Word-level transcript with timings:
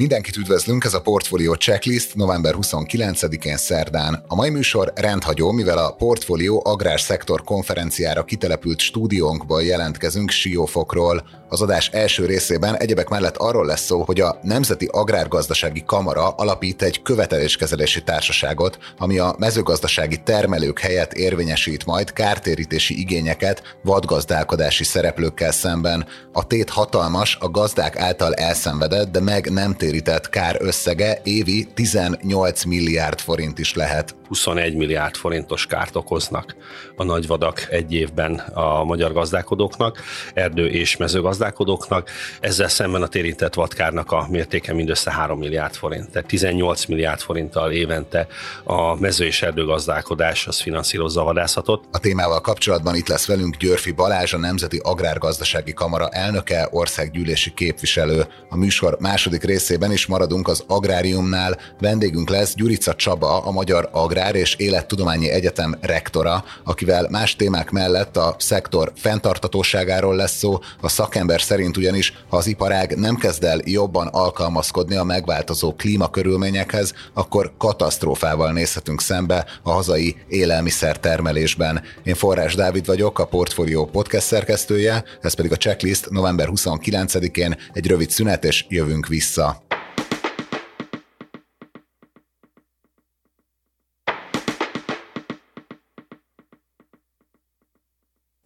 Mindenkit 0.00 0.36
üdvözlünk, 0.36 0.84
ez 0.84 0.94
a 0.94 1.00
Portfolio 1.00 1.54
Checklist 1.54 2.14
november 2.14 2.54
29-én 2.60 3.56
szerdán. 3.56 4.24
A 4.28 4.34
mai 4.34 4.50
műsor 4.50 4.92
rendhagyó, 4.94 5.50
mivel 5.50 5.78
a 5.78 5.90
Portfolio 5.90 6.62
Szektor 6.96 7.44
konferenciára 7.44 8.24
kitelepült 8.24 8.78
stúdiónkból 8.78 9.62
jelentkezünk 9.62 10.30
Siófokról. 10.30 11.22
Az 11.48 11.62
adás 11.62 11.88
első 11.88 12.26
részében 12.26 12.76
egyebek 12.76 13.08
mellett 13.08 13.36
arról 13.36 13.66
lesz 13.66 13.84
szó, 13.84 14.02
hogy 14.02 14.20
a 14.20 14.38
Nemzeti 14.42 14.88
Agrárgazdasági 14.90 15.82
Kamara 15.86 16.28
alapít 16.28 16.82
egy 16.82 17.02
követeléskezelési 17.02 18.02
társaságot, 18.02 18.78
ami 18.98 19.18
a 19.18 19.34
mezőgazdasági 19.38 20.22
termelők 20.22 20.78
helyett 20.78 21.12
érvényesít 21.12 21.86
majd 21.86 22.12
kártérítési 22.12 22.98
igényeket 22.98 23.62
vadgazdálkodási 23.82 24.84
szereplőkkel 24.84 25.52
szemben. 25.52 26.06
A 26.32 26.46
tét 26.46 26.70
hatalmas, 26.70 27.36
a 27.40 27.50
gazdák 27.50 27.96
által 27.96 28.34
elszenvedett, 28.34 29.10
de 29.10 29.20
meg 29.20 29.50
nem 29.50 29.76
térített 29.90 30.28
kár 30.28 30.56
összege 30.60 31.20
évi 31.24 31.66
18 31.74 32.64
milliárd 32.64 33.20
forint 33.20 33.58
is 33.58 33.74
lehet. 33.74 34.19
21 34.30 34.74
milliárd 34.74 35.16
forintos 35.16 35.66
kárt 35.66 35.96
okoznak 35.96 36.56
a 36.96 37.04
nagyvadak 37.04 37.66
egy 37.70 37.92
évben 37.92 38.34
a 38.38 38.84
magyar 38.84 39.12
gazdálkodóknak, 39.12 40.00
erdő 40.34 40.66
és 40.66 40.96
mezőgazdálkodóknak. 40.96 42.10
Ezzel 42.40 42.68
szemben 42.68 43.02
a 43.02 43.06
térített 43.06 43.54
vadkárnak 43.54 44.12
a 44.12 44.26
mértéke 44.30 44.72
mindössze 44.72 45.10
3 45.10 45.38
milliárd 45.38 45.74
forint. 45.74 46.10
Tehát 46.10 46.28
18 46.28 46.84
milliárd 46.84 47.20
forinttal 47.20 47.72
évente 47.72 48.26
a 48.64 48.94
mező 48.94 49.24
és 49.24 49.42
erdőgazdálkodás 49.42 50.46
az 50.46 50.60
finanszírozza 50.60 51.20
a 51.20 51.24
vadászatot. 51.24 51.84
A 51.90 51.98
témával 51.98 52.40
kapcsolatban 52.40 52.94
itt 52.94 53.08
lesz 53.08 53.26
velünk 53.26 53.56
Györfi 53.56 53.90
Balázs, 53.90 54.32
a 54.32 54.38
Nemzeti 54.38 54.80
Agrárgazdasági 54.82 55.72
Kamara 55.72 56.08
elnöke, 56.08 56.68
országgyűlési 56.70 57.52
képviselő. 57.54 58.26
A 58.48 58.56
műsor 58.56 58.96
második 59.00 59.42
részében 59.42 59.92
is 59.92 60.06
maradunk 60.06 60.48
az 60.48 60.64
agráriumnál. 60.66 61.58
Vendégünk 61.80 62.30
lesz 62.30 62.54
Gyurica 62.54 62.94
Csaba, 62.94 63.38
a 63.44 63.50
Magyar 63.50 63.88
Agrár 63.92 64.18
Agrár 64.20 64.34
és 64.34 64.54
Élettudományi 64.54 65.30
Egyetem 65.30 65.76
rektora, 65.80 66.44
akivel 66.64 67.06
más 67.10 67.36
témák 67.36 67.70
mellett 67.70 68.16
a 68.16 68.34
szektor 68.38 68.92
fenntartatóságáról 68.96 70.16
lesz 70.16 70.36
szó. 70.36 70.58
A 70.80 70.88
szakember 70.88 71.40
szerint 71.40 71.76
ugyanis, 71.76 72.12
ha 72.28 72.36
az 72.36 72.46
iparág 72.46 72.96
nem 72.96 73.16
kezd 73.16 73.44
el 73.44 73.60
jobban 73.64 74.06
alkalmazkodni 74.06 74.96
a 74.96 75.04
megváltozó 75.04 75.74
klímakörülményekhez, 75.74 76.94
akkor 77.14 77.52
katasztrófával 77.58 78.52
nézhetünk 78.52 79.00
szembe 79.00 79.46
a 79.62 79.70
hazai 79.70 80.16
élelmiszer 80.28 80.98
termelésben. 80.98 81.82
Én 82.02 82.14
Forrás 82.14 82.54
Dávid 82.54 82.86
vagyok, 82.86 83.18
a 83.18 83.26
Portfolio 83.26 83.84
podcast 83.84 84.26
szerkesztője, 84.26 85.04
ez 85.20 85.34
pedig 85.34 85.52
a 85.52 85.56
checklist 85.56 86.10
november 86.10 86.48
29-én 86.50 87.56
egy 87.72 87.86
rövid 87.86 88.10
szünet, 88.10 88.44
és 88.44 88.64
jövünk 88.68 89.06
vissza. 89.06 89.62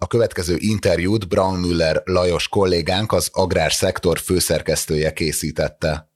A 0.04 0.06
következő 0.06 0.56
interjút 0.58 1.28
Brown 1.28 1.58
Müller 1.58 2.02
Lajos 2.04 2.48
kollégánk, 2.48 3.12
az 3.12 3.28
agrárszektor 3.32 4.18
főszerkesztője 4.18 5.12
készítette. 5.12 6.13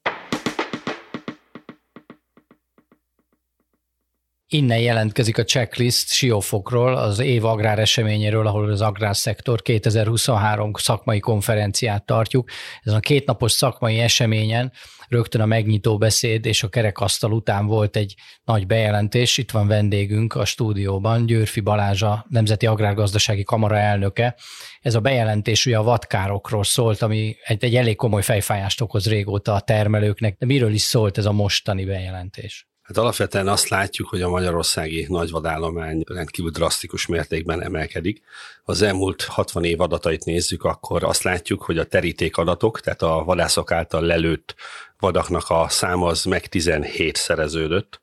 Innen 4.51 4.79
jelentkezik 4.79 5.37
a 5.37 5.43
checklist 5.43 6.07
Siófokról, 6.07 6.97
az 6.97 7.19
év 7.19 7.45
agrár 7.45 7.79
eseményéről, 7.79 8.47
ahol 8.47 8.71
az 8.71 8.81
agrárszektor 8.81 9.61
2023 9.61 10.71
szakmai 10.73 11.19
konferenciát 11.19 12.05
tartjuk. 12.05 12.49
Ez 12.81 12.93
a 12.93 12.99
kétnapos 12.99 13.51
szakmai 13.51 13.99
eseményen 13.99 14.71
rögtön 15.07 15.41
a 15.41 15.45
megnyitó 15.45 15.97
beszéd 15.97 16.45
és 16.45 16.63
a 16.63 16.69
kerekasztal 16.69 17.31
után 17.31 17.65
volt 17.65 17.95
egy 17.95 18.15
nagy 18.43 18.67
bejelentés. 18.67 19.37
Itt 19.37 19.51
van 19.51 19.67
vendégünk 19.67 20.35
a 20.35 20.45
stúdióban, 20.45 21.25
Győrfi 21.25 21.59
Balázs, 21.59 22.01
a 22.01 22.25
Nemzeti 22.29 22.65
Agrárgazdasági 22.65 23.43
Kamara 23.43 23.77
elnöke. 23.77 24.35
Ez 24.81 24.95
a 24.95 24.99
bejelentés 24.99 25.65
ugye 25.65 25.77
a 25.77 25.83
vadkárokról 25.83 26.63
szólt, 26.63 27.01
ami 27.01 27.35
egy, 27.43 27.63
egy 27.63 27.75
elég 27.75 27.95
komoly 27.95 28.23
fejfájást 28.23 28.81
okoz 28.81 29.07
régóta 29.07 29.53
a 29.53 29.59
termelőknek. 29.59 30.35
De 30.37 30.45
miről 30.45 30.73
is 30.73 30.81
szólt 30.81 31.17
ez 31.17 31.25
a 31.25 31.31
mostani 31.31 31.85
bejelentés? 31.85 32.68
Hát 32.89 32.97
alapvetően 32.97 33.47
azt 33.47 33.67
látjuk, 33.67 34.09
hogy 34.09 34.21
a 34.21 34.29
magyarországi 34.29 35.05
nagyvadállomány 35.09 36.03
rendkívül 36.07 36.51
drasztikus 36.51 37.05
mértékben 37.05 37.63
emelkedik. 37.63 38.21
Az 38.63 38.81
elmúlt 38.81 39.23
60 39.23 39.63
év 39.63 39.81
adatait 39.81 40.25
nézzük, 40.25 40.63
akkor 40.63 41.03
azt 41.03 41.23
látjuk, 41.23 41.61
hogy 41.61 41.77
a 41.77 41.83
teríték 41.83 42.37
adatok, 42.37 42.79
tehát 42.79 43.01
a 43.01 43.23
vadászok 43.25 43.71
által 43.71 44.01
lelőtt 44.01 44.55
vadaknak 44.99 45.49
a 45.49 45.65
száma 45.69 46.07
az 46.07 46.23
meg 46.23 46.47
17 46.47 47.15
szereződött, 47.15 48.01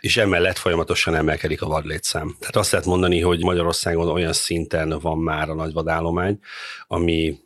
és 0.00 0.16
emellett 0.16 0.58
folyamatosan 0.58 1.14
emelkedik 1.14 1.62
a 1.62 1.66
vadlétszám. 1.66 2.36
Tehát 2.38 2.56
azt 2.56 2.70
lehet 2.70 2.86
mondani, 2.86 3.20
hogy 3.20 3.42
Magyarországon 3.42 4.08
olyan 4.08 4.32
szinten 4.32 4.98
van 5.00 5.18
már 5.18 5.50
a 5.50 5.54
nagyvadállomány, 5.54 6.38
ami 6.86 7.38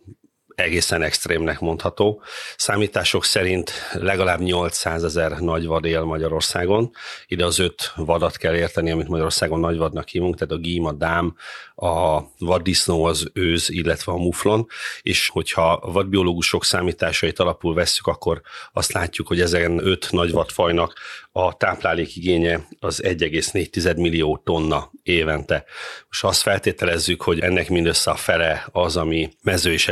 egészen 0.55 1.03
extrémnek 1.03 1.61
mondható. 1.61 2.23
Számítások 2.57 3.25
szerint 3.25 3.73
legalább 3.93 4.41
800 4.41 5.05
ezer 5.05 5.39
nagy 5.39 5.67
vad 5.67 5.85
él 5.85 6.03
Magyarországon. 6.05 6.91
Ide 7.27 7.45
az 7.45 7.59
öt 7.59 7.93
vadat 7.97 8.37
kell 8.37 8.55
érteni, 8.55 8.91
amit 8.91 9.09
Magyarországon 9.09 9.61
nagyvadnak 9.61 10.09
hívunk, 10.09 10.37
tehát 10.37 10.55
a 10.55 10.59
gím, 10.59 10.85
a 10.85 10.93
dám, 10.93 11.37
a 11.75 12.21
vaddisznó, 12.39 13.05
az 13.05 13.31
őz, 13.33 13.71
illetve 13.71 14.13
a 14.13 14.17
muflon, 14.17 14.67
és 15.03 15.29
hogyha 15.29 15.81
vadbiológusok 15.93 16.65
számításait 16.65 17.39
alapul 17.39 17.75
vesszük, 17.75 18.07
akkor 18.07 18.41
azt 18.73 18.93
látjuk, 18.93 19.27
hogy 19.27 19.41
ezen 19.41 19.87
öt 19.87 20.09
nagy 20.11 20.31
vadfajnak 20.31 20.95
a 21.33 21.57
táplálékigénye 21.57 22.67
az 22.81 23.03
1,4 23.05 23.97
millió 23.97 24.41
tonna 24.45 24.91
évente. 25.03 25.65
Most 26.09 26.25
azt 26.25 26.43
feltételezzük, 26.43 27.23
hogy 27.23 27.41
ennek 27.41 27.69
mindössze 27.69 28.11
a 28.11 28.15
fele 28.15 28.67
az, 28.73 28.97
ami 28.97 29.31
mező- 29.43 29.73
és 29.73 29.89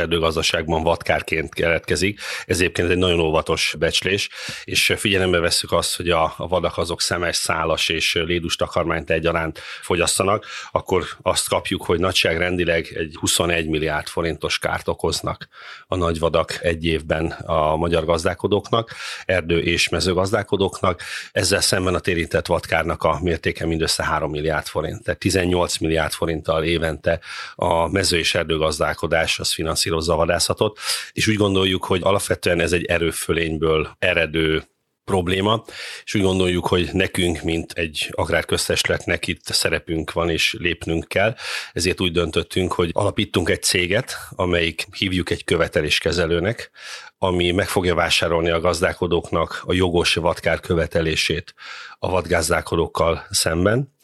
erdőgazdaságban 0.53 0.83
vadkárként 0.83 1.53
keletkezik. 1.53 2.19
Ez 2.45 2.59
egyébként 2.59 2.89
egy 2.89 2.97
nagyon 2.97 3.19
óvatos 3.19 3.75
becslés, 3.79 4.29
és 4.63 4.93
figyelembe 4.97 5.39
vesszük 5.39 5.71
azt, 5.71 5.95
hogy 5.95 6.09
a, 6.09 6.33
a 6.37 6.47
vadak 6.47 6.77
azok 6.77 7.01
szemes, 7.01 7.35
szálas 7.35 7.89
és 7.89 8.13
lédus 8.13 8.55
takarmányt 8.55 9.09
egyaránt 9.09 9.59
fogyasztanak, 9.81 10.45
akkor 10.71 11.03
azt 11.21 11.49
kapjuk, 11.49 11.85
hogy 11.85 11.99
nagyságrendileg 11.99 12.91
egy 12.95 13.15
21 13.19 13.67
milliárd 13.67 14.07
forintos 14.07 14.59
kárt 14.59 14.87
okoznak 14.87 15.47
a 15.87 15.95
nagyvadak 15.95 16.59
egy 16.61 16.85
évben 16.85 17.25
a 17.31 17.75
magyar 17.75 18.05
gazdálkodóknak, 18.05 18.95
erdő- 19.25 19.63
és 19.63 19.89
mezőgazdálkodóknak 19.89 21.01
ezzel 21.31 21.61
szemben 21.61 21.93
a 21.93 21.99
térített 21.99 22.45
vadkárnak 22.45 23.03
a 23.03 23.19
mértéke 23.21 23.65
mindössze 23.65 24.03
3 24.03 24.31
milliárd 24.31 24.65
forint, 24.65 25.03
tehát 25.03 25.19
18 25.19 25.77
milliárd 25.77 26.11
forinttal 26.11 26.63
évente 26.63 27.19
a 27.55 27.87
mező- 27.87 28.17
és 28.17 28.35
erdőgazdálkodás 28.35 29.39
az 29.39 29.53
finanszírozza 29.53 30.13
a 30.13 30.17
vadászatot, 30.41 30.79
és 31.11 31.27
úgy 31.27 31.35
gondoljuk, 31.35 31.85
hogy 31.85 32.01
alapvetően 32.03 32.59
ez 32.59 32.71
egy 32.71 32.85
erőfölényből 32.85 33.95
eredő 33.99 34.63
probléma, 35.03 35.63
és 36.03 36.15
úgy 36.15 36.21
gondoljuk, 36.21 36.67
hogy 36.67 36.89
nekünk, 36.93 37.41
mint 37.41 37.71
egy 37.71 38.09
agrárköztestületnek 38.11 39.27
itt 39.27 39.45
szerepünk 39.45 40.11
van, 40.11 40.29
és 40.29 40.55
lépnünk 40.59 41.07
kell, 41.07 41.35
ezért 41.73 42.01
úgy 42.01 42.11
döntöttünk, 42.11 42.73
hogy 42.73 42.89
alapítunk 42.93 43.49
egy 43.49 43.63
céget, 43.63 44.17
amelyik 44.29 44.87
hívjuk 44.97 45.29
egy 45.29 45.43
követeléskezelőnek, 45.43 46.71
ami 47.17 47.51
meg 47.51 47.67
fogja 47.67 47.95
vásárolni 47.95 48.49
a 48.49 48.59
gazdálkodóknak 48.59 49.61
a 49.65 49.73
jogos 49.73 50.13
vadkár 50.15 50.59
követelését 50.59 51.53
a 51.99 52.09
vadgazdálkodókkal 52.09 53.25
szemben, 53.29 53.95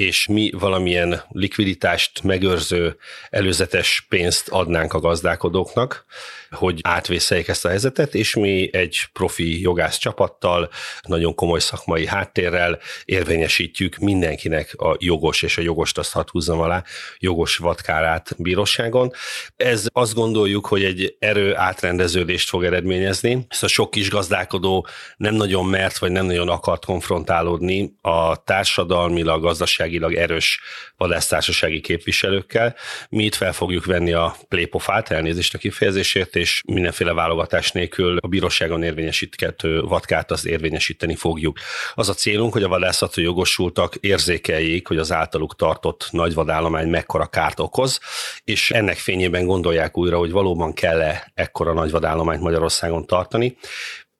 és 0.00 0.26
mi 0.26 0.50
valamilyen 0.58 1.22
likviditást 1.28 2.22
megőrző 2.22 2.96
előzetes 3.30 4.06
pénzt 4.08 4.48
adnánk 4.48 4.92
a 4.92 5.00
gazdálkodóknak, 5.00 6.04
hogy 6.50 6.80
átvészeljék 6.82 7.48
ezt 7.48 7.64
a 7.64 7.68
helyzetet, 7.68 8.14
és 8.14 8.34
mi 8.34 8.68
egy 8.72 8.98
profi 9.12 9.60
jogász 9.60 9.98
csapattal, 9.98 10.70
nagyon 11.02 11.34
komoly 11.34 11.60
szakmai 11.60 12.06
háttérrel 12.06 12.78
érvényesítjük 13.04 13.96
mindenkinek 13.96 14.74
a 14.76 14.96
jogos, 14.98 15.42
és 15.42 15.58
a 15.58 15.62
jogost 15.62 15.98
azt 15.98 16.12
hat 16.12 16.30
húzzam 16.30 16.60
alá, 16.60 16.84
jogos 17.18 17.56
vadkárát 17.56 18.34
bíróságon. 18.38 19.12
Ez 19.56 19.86
azt 19.92 20.14
gondoljuk, 20.14 20.66
hogy 20.66 20.84
egy 20.84 21.16
erő 21.18 21.56
átrendeződést 21.56 22.48
fog 22.48 22.64
eredményezni. 22.64 23.46
Ezt 23.48 23.62
a 23.62 23.68
sok 23.68 23.90
kis 23.90 24.10
gazdálkodó 24.10 24.86
nem 25.16 25.34
nagyon 25.34 25.66
mert, 25.66 25.98
vagy 25.98 26.10
nem 26.10 26.26
nagyon 26.26 26.48
akart 26.48 26.84
konfrontálódni 26.84 27.94
a 28.00 28.44
társadalmilag, 28.44 29.44
gazdaságilag 29.98 30.14
erős 30.14 30.60
vadásztársasági 30.96 31.80
képviselőkkel. 31.80 32.76
Mi 33.08 33.24
itt 33.24 33.34
fel 33.34 33.52
fogjuk 33.52 33.84
venni 33.84 34.12
a 34.12 34.36
plépofát, 34.48 35.10
elnézést 35.10 35.54
a 35.54 35.58
kifejezésért, 35.58 36.36
és 36.36 36.62
mindenféle 36.66 37.12
válogatás 37.12 37.72
nélkül 37.72 38.16
a 38.20 38.26
bíróságon 38.26 38.82
érvényesíthető 38.82 39.80
vadkát 39.80 40.30
azt 40.30 40.46
érvényesíteni 40.46 41.14
fogjuk. 41.14 41.58
Az 41.94 42.08
a 42.08 42.14
célunk, 42.14 42.52
hogy 42.52 42.62
a 42.62 42.68
vadászati 42.68 43.22
jogosultak 43.22 43.94
érzékeljék, 43.94 44.86
hogy 44.88 44.98
az 44.98 45.12
általuk 45.12 45.56
tartott 45.56 46.08
nagy 46.10 46.34
vadállomány 46.34 46.88
mekkora 46.88 47.26
kárt 47.26 47.60
okoz, 47.60 48.00
és 48.44 48.70
ennek 48.70 48.96
fényében 48.96 49.46
gondolják 49.46 49.96
újra, 49.96 50.18
hogy 50.18 50.30
valóban 50.30 50.72
kell-e 50.72 51.30
ekkora 51.34 51.72
nagy 51.72 51.90
vadállományt 51.90 52.42
Magyarországon 52.42 53.06
tartani 53.06 53.56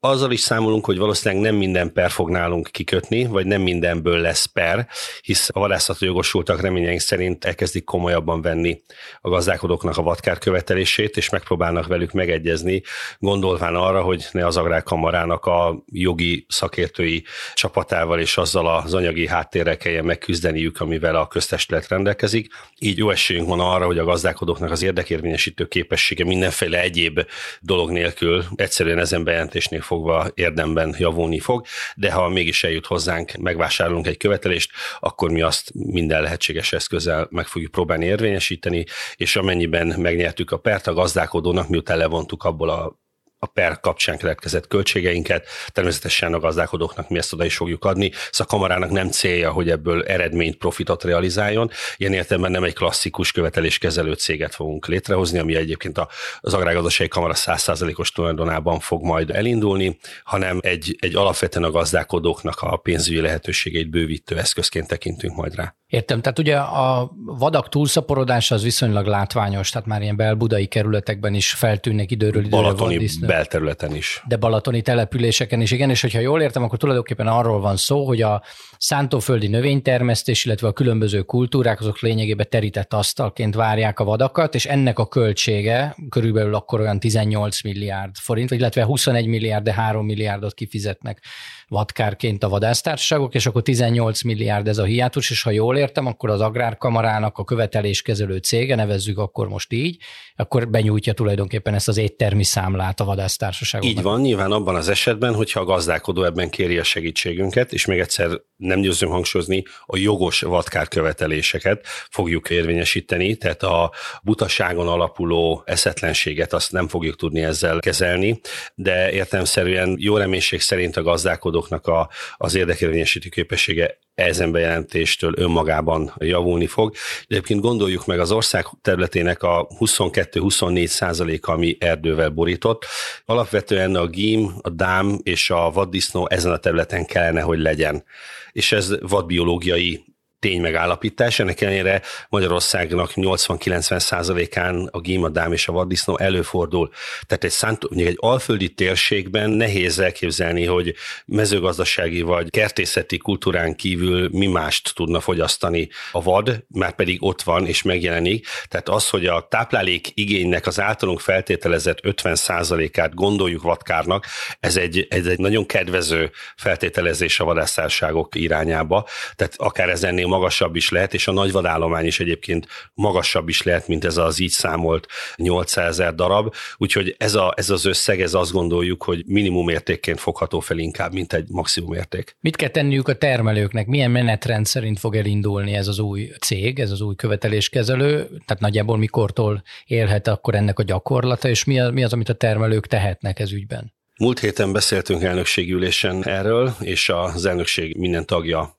azzal 0.00 0.30
is 0.30 0.40
számolunk, 0.40 0.84
hogy 0.84 0.98
valószínűleg 0.98 1.42
nem 1.42 1.54
minden 1.54 1.92
per 1.92 2.10
fog 2.10 2.30
nálunk 2.30 2.68
kikötni, 2.70 3.26
vagy 3.26 3.46
nem 3.46 3.62
mindenből 3.62 4.18
lesz 4.18 4.44
per, 4.44 4.88
hisz 5.22 5.48
a 5.52 5.58
vadászati 5.58 6.04
jogosultak 6.04 6.60
reményeink 6.60 7.00
szerint 7.00 7.44
elkezdik 7.44 7.84
komolyabban 7.84 8.42
venni 8.42 8.82
a 9.20 9.28
gazdálkodóknak 9.28 9.96
a 9.96 10.02
vadkár 10.02 10.38
követelését, 10.38 11.16
és 11.16 11.30
megpróbálnak 11.30 11.86
velük 11.86 12.12
megegyezni, 12.12 12.82
gondolván 13.18 13.74
arra, 13.74 14.02
hogy 14.02 14.26
ne 14.32 14.46
az 14.46 14.56
agrárkamarának 14.56 15.46
a 15.46 15.82
jogi 15.86 16.46
szakértői 16.48 17.24
csapatával 17.54 18.20
és 18.20 18.36
azzal 18.36 18.76
az 18.76 18.94
anyagi 18.94 19.26
háttérrel 19.26 19.76
kelljen 19.76 20.04
megküzdeniük, 20.04 20.80
amivel 20.80 21.16
a 21.16 21.28
köztestület 21.28 21.88
rendelkezik. 21.88 22.52
Így 22.78 22.98
jó 22.98 23.10
esélyünk 23.10 23.48
van 23.48 23.60
arra, 23.60 23.86
hogy 23.86 23.98
a 23.98 24.04
gazdálkodóknak 24.04 24.70
az 24.70 24.82
érdekérvényesítő 24.82 25.66
képessége 25.66 26.24
mindenféle 26.24 26.80
egyéb 26.80 27.20
dolog 27.60 27.90
nélkül, 27.90 28.44
egyszerűen 28.56 28.98
ezen 28.98 29.24
bejelentésnél 29.24 29.80
fogva 29.90 30.30
érdemben 30.34 30.94
javulni 30.98 31.38
fog, 31.38 31.66
de 31.96 32.12
ha 32.12 32.28
mégis 32.28 32.64
eljut 32.64 32.86
hozzánk, 32.86 33.32
megvásárolunk 33.32 34.06
egy 34.06 34.16
követelést, 34.16 34.70
akkor 35.00 35.30
mi 35.30 35.40
azt 35.40 35.70
minden 35.74 36.22
lehetséges 36.22 36.72
eszközzel 36.72 37.28
meg 37.30 37.46
fogjuk 37.46 37.70
próbálni 37.70 38.04
érvényesíteni, 38.04 38.84
és 39.14 39.36
amennyiben 39.36 39.86
megnyertük 39.86 40.50
a 40.50 40.58
pert 40.58 40.86
a 40.86 40.92
gazdálkodónak, 40.92 41.68
miután 41.68 41.98
levontuk 41.98 42.44
abból 42.44 42.68
a 42.68 42.99
a 43.42 43.46
per 43.46 43.80
kapcsán 43.80 44.18
keletkezett 44.18 44.66
költségeinket. 44.66 45.46
Természetesen 45.68 46.34
a 46.34 46.38
gazdálkodóknak 46.38 47.08
mi 47.08 47.18
ezt 47.18 47.32
oda 47.32 47.44
is 47.44 47.56
fogjuk 47.56 47.84
adni. 47.84 48.10
Szóval 48.30 48.30
a 48.38 48.44
kamarának 48.44 48.90
nem 48.90 49.10
célja, 49.10 49.50
hogy 49.50 49.70
ebből 49.70 50.02
eredményt, 50.04 50.56
profitot 50.56 51.04
realizáljon. 51.04 51.70
Ilyen 51.96 52.12
értelemben 52.12 52.50
nem 52.50 52.64
egy 52.64 52.74
klasszikus 52.74 53.32
követeléskezelő 53.32 54.12
céget 54.12 54.54
fogunk 54.54 54.86
létrehozni, 54.86 55.38
ami 55.38 55.54
egyébként 55.54 56.00
az 56.40 56.54
agrárgazdasági 56.54 57.08
kamara 57.08 57.34
100%-os 57.36 58.12
tulajdonában 58.12 58.80
fog 58.80 59.02
majd 59.02 59.30
elindulni, 59.30 59.98
hanem 60.24 60.58
egy, 60.62 60.96
egy 60.98 61.16
alapvetően 61.16 61.64
a 61.64 61.70
gazdálkodóknak 61.70 62.60
a 62.60 62.76
pénzügyi 62.76 63.20
lehetőségeit 63.20 63.90
bővítő 63.90 64.38
eszközként 64.38 64.86
tekintünk 64.86 65.36
majd 65.36 65.54
rá. 65.54 65.74
Értem, 65.86 66.20
tehát 66.20 66.38
ugye 66.38 66.56
a 66.56 67.10
vadak 67.24 67.68
túlszaporodása 67.68 68.54
az 68.54 68.62
viszonylag 68.62 69.06
látványos, 69.06 69.70
tehát 69.70 69.86
már 69.86 70.02
ilyen 70.02 70.16
belbudai 70.16 70.66
kerületekben 70.66 71.34
is 71.34 71.50
feltűnnek 71.50 72.10
időről 72.10 72.44
időre 72.44 72.62
Balatoni 72.62 73.08
belterületen 73.30 73.94
is. 73.94 74.22
De 74.26 74.36
balatoni 74.36 74.82
településeken 74.82 75.60
is, 75.60 75.70
igen, 75.70 75.90
és 75.90 76.00
hogyha 76.00 76.18
jól 76.18 76.40
értem, 76.40 76.62
akkor 76.62 76.78
tulajdonképpen 76.78 77.26
arról 77.26 77.60
van 77.60 77.76
szó, 77.76 78.06
hogy 78.06 78.22
a 78.22 78.42
szántóföldi 78.78 79.48
növénytermesztés, 79.48 80.44
illetve 80.44 80.68
a 80.68 80.72
különböző 80.72 81.22
kultúrák, 81.22 81.80
azok 81.80 82.00
lényegében 82.00 82.46
terített 82.50 82.94
asztalként 82.94 83.54
várják 83.54 84.00
a 84.00 84.04
vadakat, 84.04 84.54
és 84.54 84.66
ennek 84.66 84.98
a 84.98 85.06
költsége 85.06 85.96
körülbelül 86.08 86.54
akkor 86.54 86.80
olyan 86.80 87.00
18 87.00 87.62
milliárd 87.62 88.16
forint, 88.16 88.50
illetve 88.50 88.84
21 88.84 89.26
milliárd, 89.26 89.64
de 89.64 89.72
3 89.72 90.04
milliárdot 90.04 90.54
kifizetnek 90.54 91.22
vadkárként 91.68 92.44
a 92.44 92.48
vadásztársaságok, 92.48 93.34
és 93.34 93.46
akkor 93.46 93.62
18 93.62 94.22
milliárd 94.22 94.68
ez 94.68 94.78
a 94.78 94.84
hiátus, 94.84 95.30
és 95.30 95.42
ha 95.42 95.50
jól 95.50 95.76
értem, 95.76 96.06
akkor 96.06 96.30
az 96.30 96.40
agrárkamarának 96.40 97.38
a 97.38 97.44
követeléskezelő 97.44 98.36
cége, 98.36 98.74
nevezzük 98.74 99.18
akkor 99.18 99.48
most 99.48 99.72
így, 99.72 100.02
akkor 100.36 100.68
benyújtja 100.68 101.12
tulajdonképpen 101.12 101.74
ezt 101.74 101.88
az 101.88 101.96
éttermi 101.96 102.44
számlát 102.44 103.00
a 103.00 103.04
vadásztársaságoknak. 103.20 103.96
Így 103.96 104.02
van, 104.02 104.20
nyilván 104.20 104.52
abban 104.52 104.74
az 104.74 104.88
esetben, 104.88 105.34
hogyha 105.34 105.60
a 105.60 105.64
gazdálkodó 105.64 106.24
ebben 106.24 106.50
kéri 106.50 106.78
a 106.78 106.82
segítségünket, 106.82 107.72
és 107.72 107.84
még 107.84 107.98
egyszer 107.98 108.30
nem 108.56 108.80
győzöm 108.80 109.08
hangsúlyozni, 109.08 109.62
a 109.86 109.96
jogos 109.96 110.40
vadkár 110.40 110.88
követeléseket 110.88 111.86
fogjuk 112.10 112.50
érvényesíteni, 112.50 113.36
tehát 113.36 113.62
a 113.62 113.92
butaságon 114.22 114.88
alapuló 114.88 115.62
eszetlenséget 115.66 116.52
azt 116.52 116.72
nem 116.72 116.88
fogjuk 116.88 117.16
tudni 117.16 117.40
ezzel 117.40 117.78
kezelni, 117.80 118.40
de 118.74 119.12
értelmszerűen 119.12 119.96
jó 119.98 120.16
reménység 120.16 120.60
szerint 120.60 120.96
a 120.96 121.02
gazdálkodóknak 121.02 121.86
a, 121.86 122.08
az 122.36 122.54
érdekérvényesítő 122.54 123.28
képessége 123.28 123.98
ezen 124.24 124.52
bejelentéstől 124.52 125.34
önmagában 125.36 126.14
javulni 126.18 126.66
fog. 126.66 126.94
Egyébként 127.26 127.60
gondoljuk 127.60 128.06
meg 128.06 128.20
az 128.20 128.32
ország 128.32 128.66
területének 128.82 129.42
a 129.42 129.66
22-24 129.78 130.86
százaléka, 130.86 131.52
ami 131.52 131.76
erdővel 131.80 132.28
borított. 132.28 132.84
Alapvetően 133.24 133.94
a 133.94 134.06
gím, 134.06 134.52
a 134.60 134.68
dám 134.68 135.18
és 135.22 135.50
a 135.50 135.70
vaddisznó 135.70 136.28
ezen 136.30 136.52
a 136.52 136.56
területen 136.56 137.06
kellene, 137.06 137.40
hogy 137.40 137.58
legyen. 137.58 138.04
És 138.52 138.72
ez 138.72 138.98
vadbiológiai 139.00 140.04
tény 140.40 140.60
megállapítás. 140.60 141.38
Ennek 141.38 141.60
ellenére 141.60 142.02
Magyarországnak 142.28 143.10
80-90 143.14 143.98
százalékán 143.98 144.88
a 144.92 145.00
gímadám 145.00 145.52
és 145.52 145.68
a 145.68 145.72
vaddisznó 145.72 146.18
előfordul. 146.18 146.90
Tehát 147.26 147.44
egy, 147.44 147.50
szánt, 147.50 147.84
egy 147.96 148.16
alföldi 148.20 148.68
térségben 148.68 149.50
nehéz 149.50 149.98
elképzelni, 149.98 150.64
hogy 150.64 150.94
mezőgazdasági 151.26 152.20
vagy 152.20 152.50
kertészeti 152.50 153.18
kultúrán 153.18 153.76
kívül 153.76 154.28
mi 154.32 154.46
mást 154.46 154.94
tudna 154.94 155.20
fogyasztani 155.20 155.88
a 156.12 156.22
vad, 156.22 156.64
már 156.68 156.94
pedig 156.94 157.22
ott 157.22 157.42
van 157.42 157.66
és 157.66 157.82
megjelenik. 157.82 158.46
Tehát 158.68 158.88
az, 158.88 159.08
hogy 159.08 159.26
a 159.26 159.46
táplálék 159.50 160.10
igénynek 160.14 160.66
az 160.66 160.80
általunk 160.80 161.20
feltételezett 161.20 161.98
50 162.02 162.34
százalékát 162.34 163.14
gondoljuk 163.14 163.62
vadkárnak, 163.62 164.26
ez 164.60 164.76
egy, 164.76 165.06
ez 165.10 165.26
egy 165.26 165.38
nagyon 165.38 165.66
kedvező 165.66 166.30
feltételezés 166.56 167.40
a 167.40 167.44
vadászárságok 167.44 168.34
irányába. 168.34 169.06
Tehát 169.36 169.54
akár 169.56 169.88
ez 169.88 170.04
magasabb 170.30 170.76
is 170.76 170.90
lehet, 170.90 171.14
és 171.14 171.28
a 171.28 171.32
nagy 171.32 171.52
vadállomány 171.52 172.06
is 172.06 172.20
egyébként 172.20 172.66
magasabb 172.94 173.48
is 173.48 173.62
lehet, 173.62 173.88
mint 173.88 174.04
ez 174.04 174.16
az 174.16 174.38
így 174.40 174.50
számolt 174.50 175.06
800 175.36 175.98
ezer 176.00 176.14
darab. 176.14 176.54
Úgyhogy 176.76 177.14
ez, 177.18 177.34
a, 177.34 177.54
ez 177.56 177.70
az 177.70 177.84
összeg, 177.84 178.20
ez 178.20 178.34
azt 178.34 178.52
gondoljuk, 178.52 179.02
hogy 179.02 179.24
minimum 179.26 179.68
értékként 179.68 180.20
fogható 180.20 180.60
fel 180.60 180.78
inkább, 180.78 181.12
mint 181.12 181.32
egy 181.32 181.48
maximum 181.48 181.92
érték. 181.92 182.36
Mit 182.40 182.56
kell 182.56 182.68
tenniük 182.68 183.08
a 183.08 183.14
termelőknek? 183.14 183.86
Milyen 183.86 184.10
menetrend 184.10 184.66
szerint 184.66 184.98
fog 184.98 185.16
elindulni 185.16 185.72
ez 185.72 185.88
az 185.88 185.98
új 185.98 186.30
cég, 186.40 186.78
ez 186.78 186.90
az 186.90 187.00
új 187.00 187.14
követeléskezelő? 187.14 188.24
Tehát 188.24 188.60
nagyjából 188.60 188.98
mikortól 188.98 189.62
élhet 189.84 190.28
akkor 190.28 190.54
ennek 190.54 190.78
a 190.78 190.82
gyakorlata, 190.82 191.48
és 191.48 191.64
mi 191.64 191.80
az, 191.80 191.90
mi 191.90 192.04
az 192.04 192.12
amit 192.12 192.28
a 192.28 192.34
termelők 192.34 192.86
tehetnek 192.86 193.38
ez 193.38 193.52
ügyben? 193.52 193.92
Múlt 194.18 194.38
héten 194.38 194.72
beszéltünk 194.72 195.22
elnökségülésen 195.22 196.26
erről, 196.26 196.74
és 196.80 197.08
az 197.08 197.46
elnökség 197.46 197.96
minden 197.96 198.26
tagja 198.26 198.78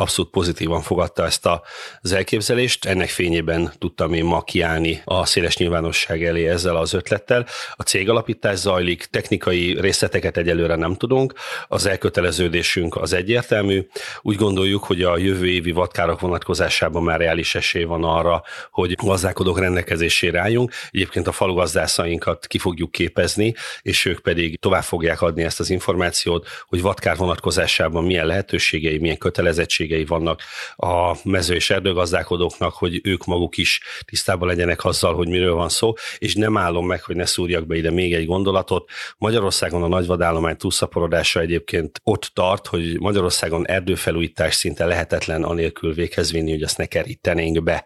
abszolút 0.00 0.30
pozitívan 0.30 0.82
fogadta 0.82 1.24
ezt 1.24 1.46
a, 1.46 1.62
az 2.00 2.12
elképzelést. 2.12 2.84
Ennek 2.84 3.08
fényében 3.08 3.72
tudtam 3.78 4.12
én 4.12 4.24
ma 4.24 4.42
kiállni 4.42 5.02
a 5.04 5.26
széles 5.26 5.56
nyilvánosság 5.56 6.24
elé 6.24 6.48
ezzel 6.48 6.76
az 6.76 6.92
ötlettel. 6.92 7.46
A 7.74 7.82
cégalapítás 7.82 8.58
zajlik, 8.58 9.04
technikai 9.04 9.80
részleteket 9.80 10.36
egyelőre 10.36 10.74
nem 10.74 10.94
tudunk, 10.94 11.34
az 11.68 11.86
elköteleződésünk 11.86 12.96
az 12.96 13.12
egyértelmű. 13.12 13.86
Úgy 14.22 14.36
gondoljuk, 14.36 14.84
hogy 14.84 15.02
a 15.02 15.18
jövő 15.18 15.46
évi 15.46 15.72
vadkárok 15.72 16.20
vonatkozásában 16.20 17.02
már 17.02 17.18
reális 17.18 17.54
esély 17.54 17.84
van 17.84 18.04
arra, 18.04 18.42
hogy 18.70 18.92
gazdálkodók 18.92 19.58
rendelkezésére 19.58 20.40
álljunk. 20.40 20.72
Egyébként 20.90 21.26
a 21.26 21.32
falugazdászainkat 21.32 22.46
ki 22.46 22.58
fogjuk 22.58 22.92
képezni, 22.92 23.54
és 23.82 24.04
ők 24.04 24.18
pedig 24.20 24.58
tovább 24.60 24.82
fogják 24.82 25.22
adni 25.22 25.42
ezt 25.42 25.60
az 25.60 25.70
információt, 25.70 26.46
hogy 26.66 26.82
vadkár 26.82 27.16
vonatkozásában 27.16 28.04
milyen 28.04 28.26
lehetőségei, 28.26 28.98
milyen 28.98 29.18
kötelezettségei 29.18 29.86
lehetőségei 29.88 30.04
vannak 30.04 30.42
a 30.76 31.16
mező 31.24 31.54
és 31.54 31.70
erdőgazdálkodóknak, 31.70 32.72
hogy 32.74 33.00
ők 33.04 33.24
maguk 33.24 33.56
is 33.56 33.80
tisztában 34.04 34.48
legyenek 34.48 34.84
azzal, 34.84 35.14
hogy 35.14 35.28
miről 35.28 35.54
van 35.54 35.68
szó, 35.68 35.92
és 36.18 36.34
nem 36.34 36.56
állom 36.56 36.86
meg, 36.86 37.02
hogy 37.02 37.16
ne 37.16 37.26
szúrjak 37.26 37.66
be 37.66 37.76
ide 37.76 37.90
még 37.90 38.14
egy 38.14 38.26
gondolatot. 38.26 38.90
Magyarországon 39.18 39.82
a 39.82 39.88
nagyvadállomány 39.88 40.56
túlszaporodása 40.56 41.40
egyébként 41.40 42.00
ott 42.04 42.30
tart, 42.34 42.66
hogy 42.66 43.00
Magyarországon 43.00 43.66
erdőfelújítás 43.66 44.54
szinte 44.54 44.84
lehetetlen 44.84 45.42
anélkül 45.42 45.94
véghez 45.94 46.32
vinni, 46.32 46.50
hogy 46.50 46.62
azt 46.62 46.78
ne 46.78 46.86
kerítenénk 46.86 47.62
be. 47.62 47.84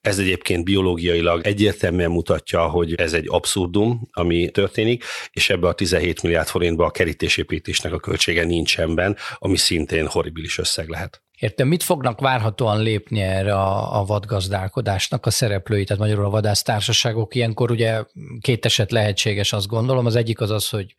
Ez 0.00 0.18
egyébként 0.18 0.64
biológiailag 0.64 1.46
egyértelműen 1.46 2.10
mutatja, 2.10 2.68
hogy 2.68 2.94
ez 2.94 3.12
egy 3.12 3.26
abszurdum, 3.28 4.08
ami 4.12 4.50
történik, 4.50 5.04
és 5.32 5.50
ebbe 5.50 5.68
a 5.68 5.72
17 5.72 6.22
milliárd 6.22 6.48
forintba 6.48 6.84
a 6.84 6.90
kerítésépítésnek 6.90 7.92
a 7.92 7.98
költsége 7.98 8.44
nincsen 8.44 8.94
ami 9.38 9.56
szintén 9.56 10.06
horribilis 10.06 10.58
összeg 10.58 10.88
lehet. 10.88 11.22
Értem, 11.38 11.68
mit 11.68 11.82
fognak 11.82 12.20
várhatóan 12.20 12.82
lépni 12.82 13.20
erre 13.20 13.54
a, 13.54 14.00
a 14.00 14.04
vadgazdálkodásnak 14.04 15.26
a 15.26 15.30
szereplői, 15.30 15.84
tehát 15.84 16.02
magyarul 16.02 16.24
a 16.24 16.30
vadásztársaságok? 16.30 17.34
Ilyenkor 17.34 17.70
ugye 17.70 18.02
két 18.40 18.64
eset 18.64 18.90
lehetséges, 18.90 19.52
azt 19.52 19.66
gondolom. 19.66 20.06
Az 20.06 20.16
egyik 20.16 20.40
az 20.40 20.50
az, 20.50 20.68
hogy 20.68 20.94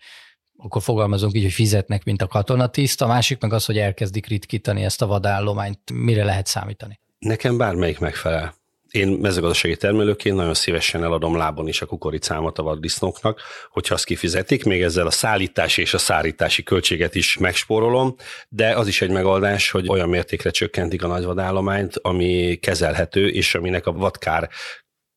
akkor 0.58 0.82
fogalmazunk 0.82 1.36
így, 1.36 1.44
hogy 1.44 1.52
fizetnek, 1.52 2.04
mint 2.04 2.22
a 2.22 2.28
katonatiszt, 2.28 3.02
a 3.02 3.08
másik 3.08 3.42
meg 3.42 3.54
az, 3.54 3.66
hogy 3.66 3.78
elkezdik 3.78 4.28
ritkítani 4.28 4.84
ezt 4.84 5.02
a 5.02 5.08
vadállományt. 5.08 5.80
Mire 5.94 6.24
lehet 6.24 6.48
számítani? 6.48 7.00
Nekem 7.20 7.58
bármelyik 7.58 8.00
megfelel 8.00 8.56
Én 8.96 9.08
mezőgazdasági 9.08 9.78
termelőként 9.78 10.36
nagyon 10.36 10.54
szívesen 10.54 11.04
eladom 11.04 11.38
lábon 11.38 11.68
is 11.68 11.82
a 11.82 11.86
kukoricámat 11.86 12.60
a 12.60 12.64
vaddisznóknak, 12.64 13.42
hogyha 13.70 13.94
azt 13.94 14.06
kifizetik, 14.06 14.64
még 14.64 14.82
ezzel 14.82 15.08
a 15.08 15.12
szállítási 15.12 15.82
és 15.82 15.94
a 15.94 15.98
szárítási 15.98 16.64
költséget 16.64 17.16
is 17.16 17.38
megspórolom, 17.38 18.16
de 18.50 18.76
az 18.76 18.88
is 18.88 19.02
egy 19.02 19.10
megoldás, 19.10 19.72
hogy 19.72 19.90
olyan 19.90 20.10
mértékre 20.10 20.50
csökkentik 20.50 21.04
a 21.04 21.08
nagyvadállományt, 21.08 21.98
ami 22.02 22.58
kezelhető, 22.62 23.30
és 23.30 23.56
aminek 23.56 23.88
a 23.88 23.92
vadkár 23.92 24.50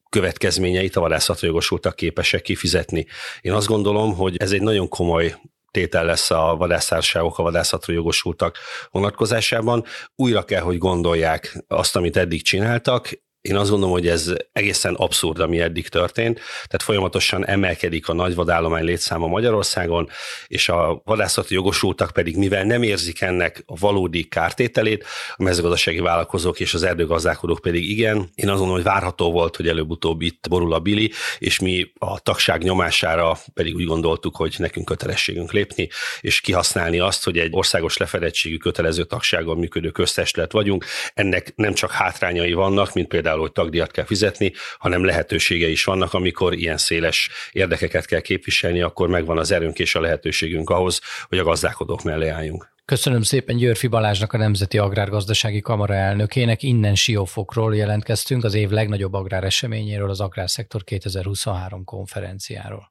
következményeit 0.09 0.97
a 0.97 1.01
vadászatra 1.01 1.47
jogosultak 1.47 1.97
képesek 1.97 2.43
kifizetni. 2.43 3.07
Én 3.41 3.53
azt 3.53 3.67
gondolom, 3.67 4.15
hogy 4.15 4.37
ez 4.37 4.53
egy 4.53 4.63
nagyon 4.63 4.89
komoly 4.89 5.35
tétel 5.71 6.05
lesz 6.05 6.31
a 6.31 6.55
vadászárságok, 6.59 7.39
a 7.39 7.43
vadászatra 7.43 7.93
jogosultak 7.93 8.57
vonatkozásában. 8.91 9.85
Újra 10.15 10.43
kell, 10.43 10.63
hogy 10.63 10.79
gondolják 10.79 11.65
azt, 11.69 11.97
amit 11.97 12.17
eddig 12.17 12.43
csináltak, 12.43 13.27
én 13.41 13.57
azt 13.57 13.71
gondolom, 13.71 13.95
hogy 13.95 14.09
ez 14.09 14.33
egészen 14.53 14.95
abszurd, 14.95 15.41
ami 15.41 15.61
eddig 15.61 15.89
történt. 15.89 16.35
Tehát 16.37 16.83
folyamatosan 16.83 17.47
emelkedik 17.47 18.09
a 18.09 18.13
nagy 18.13 18.35
vadállomány 18.35 18.85
létszáma 18.85 19.27
Magyarországon, 19.27 20.09
és 20.47 20.69
a 20.69 21.03
vadászati 21.05 21.55
jogosultak 21.55 22.11
pedig, 22.11 22.37
mivel 22.37 22.65
nem 22.65 22.83
érzik 22.83 23.21
ennek 23.21 23.63
a 23.67 23.77
valódi 23.77 24.25
kártételét, 24.25 25.05
a 25.37 25.43
mezőgazdasági 25.43 25.99
vállalkozók 25.99 26.61
és 26.61 26.75
az 26.75 26.83
erdőgazdálkodók 26.83 27.61
pedig 27.61 27.91
igen. 27.91 28.17
Én 28.17 28.49
azt 28.49 28.59
gondolom, 28.59 28.75
hogy 28.75 28.83
várható 28.83 29.31
volt, 29.31 29.57
hogy 29.57 29.69
előbb-utóbb 29.69 30.23
itt 30.23 30.47
borul 30.49 30.73
a 30.73 30.79
bili, 30.79 31.13
és 31.39 31.59
mi 31.59 31.93
a 31.99 32.21
tagság 32.21 32.63
nyomására 32.63 33.39
pedig 33.55 33.75
úgy 33.75 33.87
gondoltuk, 33.87 34.37
hogy 34.37 34.55
nekünk 34.59 34.87
kötelességünk 34.87 35.53
lépni, 35.53 35.89
és 36.21 36.41
kihasználni 36.41 36.99
azt, 36.99 37.25
hogy 37.25 37.39
egy 37.39 37.53
országos 37.53 37.97
lefedettségű 37.97 38.57
kötelező 38.57 39.05
tagságon 39.05 39.59
működő 39.59 39.91
köztestület 39.91 40.53
vagyunk. 40.53 40.85
Ennek 41.15 41.53
nem 41.57 41.75
csak 41.75 41.91
hátrányai 41.91 42.53
vannak, 42.53 42.93
mint 42.93 43.09
például 43.09 43.28
például, 43.29 43.49
hogy 43.55 43.65
tagdíjat 43.65 43.91
kell 43.91 44.05
fizetni, 44.05 44.53
hanem 44.79 45.05
lehetősége 45.05 45.69
is 45.69 45.85
vannak, 45.85 46.15
amikor 46.15 46.55
ilyen 46.55 46.77
széles 46.77 47.31
érdekeket 47.53 48.07
kell 48.07 48.21
képviselni, 48.21 48.81
akkor 48.81 49.09
megvan 49.09 49.39
az 49.39 49.51
erőnk 49.51 49.79
és 49.79 49.95
a 49.95 50.01
lehetőségünk 50.01 50.71
ahhoz, 50.71 51.01
hogy 51.29 51.39
a 51.39 51.45
gazdálkodók 51.45 52.03
mellé 52.03 52.29
álljunk. 52.29 52.69
Köszönöm 52.85 53.23
szépen 53.23 53.57
Györfi 53.57 53.87
Balázsnak, 53.87 54.33
a 54.33 54.39
Nemzeti 54.39 54.79
Agrárgazdasági 54.79 55.61
Kamara 55.61 55.95
elnökének. 55.95 56.63
Innen 56.63 56.95
Siófokról 56.95 57.77
jelentkeztünk, 57.77 58.45
az 58.45 58.55
év 58.55 58.71
legnagyobb 58.71 59.15
agráreseményéről, 59.15 60.11
az 60.11 60.21
Agrárszektor 60.21 60.85
2023 60.85 61.85
konferenciáról. 61.85 62.89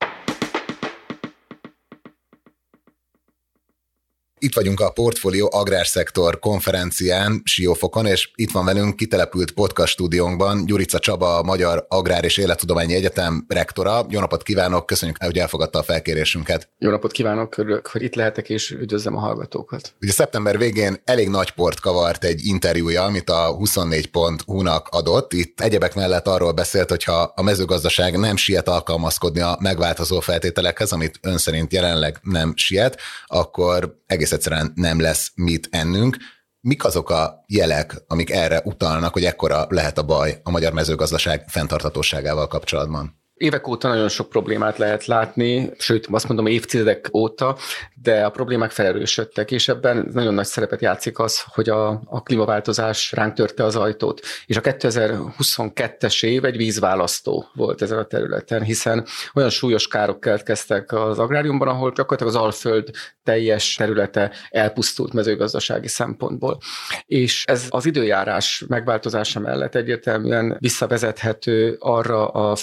Itt 4.40 4.56
vagyunk 4.56 4.80
a 4.80 4.90
Portfolio 4.90 5.48
Agrárszektor 5.52 6.40
konferencián 6.40 7.42
Siófokon, 7.44 8.06
és 8.06 8.30
itt 8.36 8.52
van 8.52 8.66
velünk 8.66 8.96
kitelepült 8.96 9.52
podcast 9.52 9.92
stúdiónkban 9.94 10.66
Gyurica 10.66 11.00
Csaba, 11.00 11.38
a 11.38 11.44
Magyar 11.44 11.86
Agrár 11.88 12.24
és 12.24 12.38
Élettudományi 12.38 12.94
Egyetem 12.94 13.46
rektora. 13.48 14.06
Jó 14.10 14.20
napot 14.20 14.44
kívánok, 14.44 14.86
köszönjük, 14.86 15.18
hogy 15.24 15.38
elfogadta 15.38 15.80
a 15.80 15.84
felkérésünket. 15.84 16.70
Jó 16.80 16.90
napot 16.90 17.12
kívánok, 17.12 17.58
örülök, 17.58 17.88
hogy 17.88 18.02
itt 18.02 18.16
lehetek, 18.16 18.50
és 18.50 18.72
üdvözlöm 18.72 19.16
a 19.16 19.20
hallgatókat. 19.20 19.94
Ugye 20.02 20.12
szeptember 20.12 20.58
végén 20.58 21.02
elég 21.06 21.30
nagy 21.30 21.52
port 21.52 21.80
kavart 21.80 22.24
egy 22.24 22.46
interjúja, 22.46 23.04
amit 23.04 23.30
a 23.30 23.58
24.hu-nak 23.60 24.88
adott. 24.88 25.34
Itt 25.34 25.62
egyebek 25.62 25.96
mellett 25.96 26.28
arról 26.28 26.52
beszélt, 26.52 26.90
hogy 26.90 27.04
ha 27.04 27.34
a 27.36 27.42
mezőgazdaság 27.42 28.18
nem 28.18 28.36
siet 28.36 28.68
alkalmazkodni 28.68 29.40
a 29.40 29.58
megváltozó 29.62 30.20
feltételekhez, 30.20 30.92
amit 30.92 31.20
ön 31.22 31.38
szerint 31.38 31.74
jelenleg 31.74 32.20
nem 32.22 32.54
siet, 32.56 33.00
akkor 33.26 33.96
egész 34.06 34.27
egész 34.28 34.46
egyszerűen 34.46 34.72
nem 34.76 35.00
lesz 35.00 35.32
mit 35.36 35.68
ennünk. 35.72 36.18
Mik 36.62 36.86
azok 36.86 37.10
a 37.10 37.44
jelek, 37.48 37.96
amik 38.08 38.30
erre 38.30 38.62
utalnak, 38.64 39.14
hogy 39.14 39.26
ekkora 39.26 39.66
lehet 39.70 39.98
a 39.98 40.04
baj 40.04 40.40
a 40.44 40.50
magyar 40.52 40.74
mezőgazdaság 40.74 41.44
fenntarthatóságával 41.48 42.48
kapcsolatban? 42.48 43.22
Évek 43.38 43.68
óta 43.68 43.88
nagyon 43.88 44.10
sok 44.10 44.30
problémát 44.30 44.78
lehet 44.78 45.06
látni, 45.06 45.72
sőt, 45.78 46.08
azt 46.12 46.28
mondom 46.28 46.46
évtizedek 46.46 47.10
óta, 47.14 47.58
de 48.02 48.26
a 48.26 48.30
problémák 48.30 48.72
felerősödtek, 48.72 49.52
és 49.52 49.68
ebben 49.68 50.10
nagyon 50.14 50.34
nagy 50.34 50.46
szerepet 50.46 50.82
játszik 50.82 51.20
az, 51.20 51.44
hogy 51.46 51.70
a, 51.70 51.88
a 52.06 52.24
klímaváltozás 52.24 53.12
ránk 53.12 53.34
törte 53.34 53.64
az 53.64 53.76
ajtót. 53.76 54.22
És 54.46 54.58
a 54.58 54.62
2022-es 54.62 56.26
év 56.26 56.46
egy 56.46 56.58
vízválasztó 56.58 57.46
volt 57.54 57.82
ezen 57.82 57.98
a 57.98 58.04
területen, 58.04 58.64
hiszen 58.64 59.06
olyan 59.34 59.50
súlyos 59.50 59.88
károk 59.88 60.20
keletkeztek 60.20 60.92
az 60.92 61.20
agráriumban, 61.20 61.68
ahol 61.68 61.92
gyakorlatilag 61.92 62.36
az 62.36 62.42
Alföld 62.42 62.90
teljes 63.24 63.76
területe 63.76 64.32
elpusztult 64.50 65.14
mezőgazdasági 65.14 65.88
szempontból. 65.88 66.58
És 67.06 67.44
ez 67.48 67.66
az 67.70 67.86
időjárás 67.86 68.64
megváltozása 68.68 69.40
mellett 69.40 69.76
egyértelműen 69.76 70.58
visszavezethető 70.60 71.76
arra 71.80 72.28
a 72.28 72.56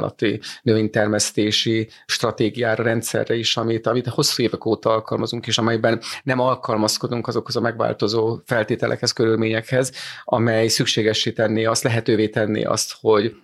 földhasználati, 0.00 0.40
növénytermesztési 0.62 1.88
stratégiára, 2.06 2.82
rendszerre 2.82 3.34
is, 3.34 3.56
amit, 3.56 3.86
amit 3.86 4.06
hosszú 4.06 4.42
évek 4.42 4.64
óta 4.64 4.90
alkalmazunk, 4.90 5.46
és 5.46 5.58
amelyben 5.58 6.00
nem 6.22 6.40
alkalmazkodunk 6.40 7.26
azokhoz 7.26 7.56
a 7.56 7.60
megváltozó 7.60 8.38
feltételekhez, 8.44 9.12
körülményekhez, 9.12 9.92
amely 10.24 10.68
szükségessé 10.68 11.30
tenné 11.30 11.64
azt, 11.64 11.82
lehetővé 11.82 12.28
tenni 12.28 12.64
azt, 12.64 12.96
hogy 13.00 13.34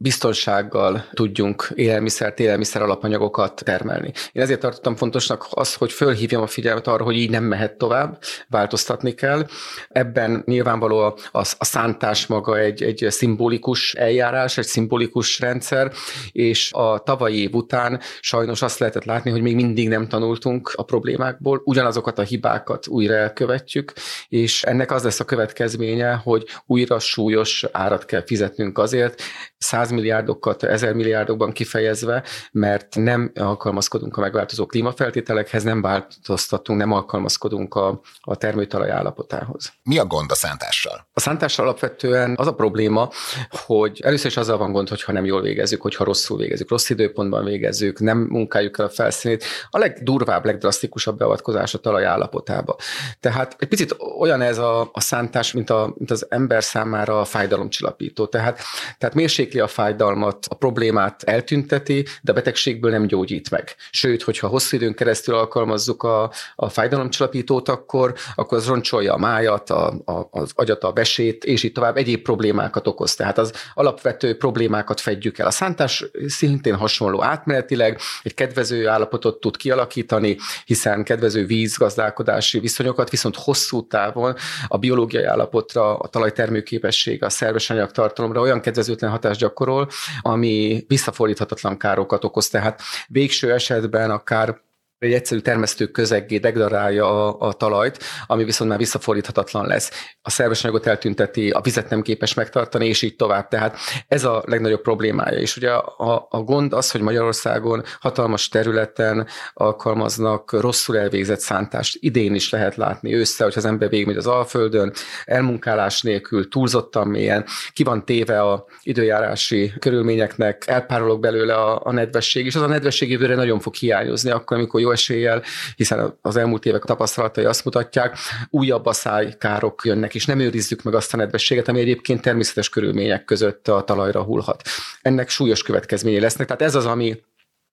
biztonsággal 0.00 1.04
tudjunk 1.12 1.72
élelmiszert, 1.74 2.40
élelmiszer 2.40 2.82
alapanyagokat 2.82 3.64
termelni. 3.64 4.12
Én 4.32 4.42
ezért 4.42 4.60
tartottam 4.60 4.96
fontosnak 4.96 5.46
azt, 5.50 5.76
hogy 5.76 5.92
fölhívjam 5.92 6.42
a 6.42 6.46
figyelmet 6.46 6.86
arra, 6.86 7.04
hogy 7.04 7.16
így 7.16 7.30
nem 7.30 7.44
mehet 7.44 7.78
tovább, 7.78 8.18
változtatni 8.48 9.14
kell. 9.14 9.46
Ebben 9.88 10.42
nyilvánvaló 10.46 10.98
a, 10.98 11.14
a, 11.32 11.64
szántás 11.64 12.26
maga 12.26 12.58
egy, 12.58 12.82
egy 12.82 13.06
szimbolikus 13.08 13.94
eljárás, 13.94 14.58
egy 14.58 14.66
szimbolikus 14.66 15.40
rendszer, 15.40 15.92
és 16.32 16.72
a 16.72 16.98
tavalyi 16.98 17.40
év 17.40 17.54
után 17.54 18.00
sajnos 18.20 18.62
azt 18.62 18.78
lehetett 18.78 19.04
látni, 19.04 19.30
hogy 19.30 19.42
még 19.42 19.54
mindig 19.54 19.88
nem 19.88 20.08
tanultunk 20.08 20.72
a 20.74 20.82
problémákból, 20.82 21.62
ugyanazokat 21.64 22.18
a 22.18 22.22
hibákat 22.22 22.86
újra 22.86 23.14
elkövetjük, 23.14 23.92
és 24.28 24.62
ennek 24.62 24.90
az 24.90 25.02
lesz 25.02 25.20
a 25.20 25.24
következménye, 25.24 26.12
hogy 26.14 26.44
újra 26.66 26.98
súlyos 26.98 27.64
árat 27.72 28.04
kell 28.04 28.22
fizetnünk 28.26 28.78
azért, 28.78 29.22
100 29.58 29.87
milliárdokat, 29.90 30.62
ezer 30.62 30.94
milliárdokban 30.94 31.52
kifejezve, 31.52 32.22
mert 32.52 32.96
nem 32.96 33.32
alkalmazkodunk 33.34 34.16
a 34.16 34.20
megváltozó 34.20 34.66
klímafeltételekhez, 34.66 35.62
nem 35.62 35.82
változtatunk, 35.82 36.78
nem 36.78 36.92
alkalmazkodunk 36.92 37.74
a, 37.74 38.00
a 38.20 38.36
termőtalaj 38.36 38.90
állapotához. 38.90 39.72
Mi 39.82 39.98
a 39.98 40.04
gond 40.04 40.30
a 40.30 40.34
szántással? 40.34 41.06
A 41.12 41.20
szántással 41.20 41.64
alapvetően 41.64 42.34
az 42.36 42.46
a 42.46 42.54
probléma, 42.54 43.10
hogy 43.50 44.00
először 44.04 44.26
is 44.26 44.36
azzal 44.36 44.58
van 44.58 44.72
gond, 44.72 44.88
hogyha 44.88 45.12
nem 45.12 45.24
jól 45.24 45.42
végezzük, 45.42 45.80
hogyha 45.80 46.04
rosszul 46.04 46.38
végezzük, 46.38 46.70
rossz 46.70 46.90
időpontban 46.90 47.44
végezzük, 47.44 48.00
nem 48.00 48.18
munkáljuk 48.18 48.78
el 48.78 48.84
a 48.84 48.88
felszínét. 48.88 49.44
A 49.70 49.78
legdurvább, 49.78 50.44
legdrasztikusabb 50.44 51.18
beavatkozás 51.18 51.74
a 51.74 51.78
talaj 51.78 52.04
állapotába. 52.04 52.76
Tehát 53.20 53.56
egy 53.58 53.68
picit 53.68 53.96
olyan 54.18 54.40
ez 54.40 54.58
a, 54.58 54.90
a 54.92 55.00
szántás, 55.00 55.52
mint, 55.52 55.70
a, 55.70 55.94
mint 55.96 56.10
az 56.10 56.26
ember 56.28 56.64
számára 56.64 57.20
a 57.20 57.24
fájdalomcsillapító. 57.24 58.26
Tehát, 58.26 58.60
tehát 58.98 59.14
mérsékli 59.14 59.60
a 59.60 59.66
fájdalmat, 59.78 60.46
a 60.48 60.54
problémát 60.54 61.22
eltünteti, 61.22 62.06
de 62.22 62.32
a 62.32 62.34
betegségből 62.34 62.90
nem 62.90 63.06
gyógyít 63.06 63.50
meg. 63.50 63.74
Sőt, 63.90 64.22
hogyha 64.22 64.48
hosszú 64.48 64.76
időn 64.76 64.94
keresztül 64.94 65.34
alkalmazzuk 65.34 66.02
a, 66.02 66.30
a 66.56 66.68
fájdalomcsillapítót, 66.68 67.68
akkor, 67.68 68.14
akkor 68.34 68.58
az 68.58 68.66
roncsolja 68.66 69.14
a 69.14 69.18
májat, 69.18 69.70
a, 69.70 69.86
a, 70.04 70.28
az 70.30 70.50
agyat, 70.54 70.84
a 70.84 70.92
besét, 70.92 71.44
és 71.44 71.62
így 71.62 71.72
tovább 71.72 71.96
egyéb 71.96 72.22
problémákat 72.22 72.86
okoz. 72.86 73.14
Tehát 73.14 73.38
az 73.38 73.52
alapvető 73.74 74.36
problémákat 74.36 75.00
fedjük 75.00 75.38
el. 75.38 75.46
A 75.46 75.50
szántás 75.50 76.04
szintén 76.26 76.74
hasonló 76.74 77.22
átmenetileg 77.22 77.98
egy 78.22 78.34
kedvező 78.34 78.88
állapotot 78.88 79.40
tud 79.40 79.56
kialakítani, 79.56 80.36
hiszen 80.64 81.04
kedvező 81.04 81.46
vízgazdálkodási 81.46 82.58
viszonyokat, 82.58 83.10
viszont 83.10 83.36
hosszú 83.36 83.86
távon 83.86 84.34
a 84.68 84.78
biológiai 84.78 85.24
állapotra, 85.24 85.96
a 85.98 86.08
talajtermőképessége, 86.08 87.26
a 87.26 87.30
szerves 87.30 87.70
anyagtartalomra 87.70 88.40
olyan 88.40 88.60
kedvezőtlen 88.60 89.10
hatást 89.10 89.40
gyakorol, 89.40 89.66
gyakorol, 89.68 89.88
ami 90.20 90.84
visszafordíthatatlan 90.88 91.76
károkat 91.76 92.24
okoz. 92.24 92.48
Tehát 92.48 92.80
végső 93.08 93.52
esetben 93.52 94.10
akár 94.10 94.60
egy 94.98 95.12
egyszerű 95.12 95.40
termesztő 95.40 95.86
közeggé 95.86 96.38
degradálja 96.38 97.06
a, 97.06 97.46
a 97.48 97.52
talajt, 97.52 97.98
ami 98.26 98.44
viszont 98.44 98.70
már 98.70 98.78
visszafordíthatatlan 98.78 99.66
lesz. 99.66 99.90
A 100.22 100.30
szerves 100.30 100.64
anyagot 100.64 100.86
eltünteti, 100.86 101.50
a 101.50 101.60
vizet 101.60 101.90
nem 101.90 102.02
képes 102.02 102.34
megtartani, 102.34 102.86
és 102.86 103.02
így 103.02 103.16
tovább. 103.16 103.48
Tehát 103.48 103.76
ez 104.08 104.24
a 104.24 104.42
legnagyobb 104.46 104.82
problémája. 104.82 105.38
És 105.38 105.56
ugye 105.56 105.70
a, 105.70 106.26
a 106.30 106.40
gond 106.42 106.72
az, 106.72 106.90
hogy 106.90 107.00
Magyarországon 107.00 107.82
hatalmas 108.00 108.48
területen 108.48 109.26
alkalmaznak 109.54 110.52
rosszul 110.52 110.98
elvégzett 110.98 111.40
szántást. 111.40 111.96
Idén 112.00 112.34
is 112.34 112.50
lehet 112.50 112.76
látni 112.76 113.14
ősszel, 113.14 113.46
hogy 113.46 113.56
az 113.56 113.64
ember 113.64 113.88
végigmegy 113.88 114.16
az 114.16 114.26
Alföldön, 114.26 114.92
elmunkálás 115.24 116.02
nélkül, 116.02 116.48
túlzottan 116.48 117.08
mélyen, 117.08 117.44
ki 117.72 117.82
van 117.82 118.04
téve 118.04 118.40
a 118.40 118.64
időjárási 118.82 119.72
körülményeknek, 119.78 120.62
elpárolog 120.66 121.20
belőle 121.20 121.54
a, 121.54 121.80
a 121.84 121.92
nedvesség, 121.92 122.46
és 122.46 122.54
az 122.54 122.62
a 122.62 122.66
nedvesség 122.66 123.10
jövőre 123.10 123.34
nagyon 123.34 123.60
fog 123.60 123.74
hiányozni, 123.74 124.30
akkor, 124.30 124.56
amikor 124.56 124.80
jó 124.80 124.87
eséllyel, 124.90 125.42
hiszen 125.76 126.18
az 126.22 126.36
elmúlt 126.36 126.66
évek 126.66 126.84
tapasztalatai 126.84 127.44
azt 127.44 127.64
mutatják, 127.64 128.16
újabb 128.50 128.86
asszálykárok 128.86 129.82
jönnek, 129.84 130.14
és 130.14 130.26
nem 130.26 130.38
őrizzük 130.38 130.82
meg 130.82 130.94
azt 130.94 131.14
a 131.14 131.16
nedvességet, 131.16 131.68
ami 131.68 131.80
egyébként 131.80 132.22
természetes 132.22 132.68
körülmények 132.68 133.24
között 133.24 133.68
a 133.68 133.84
talajra 133.84 134.22
hullhat. 134.22 134.62
Ennek 135.02 135.28
súlyos 135.28 135.62
következményei 135.62 136.20
lesznek. 136.20 136.46
Tehát 136.46 136.62
ez 136.62 136.74
az, 136.74 136.86
ami 136.86 137.20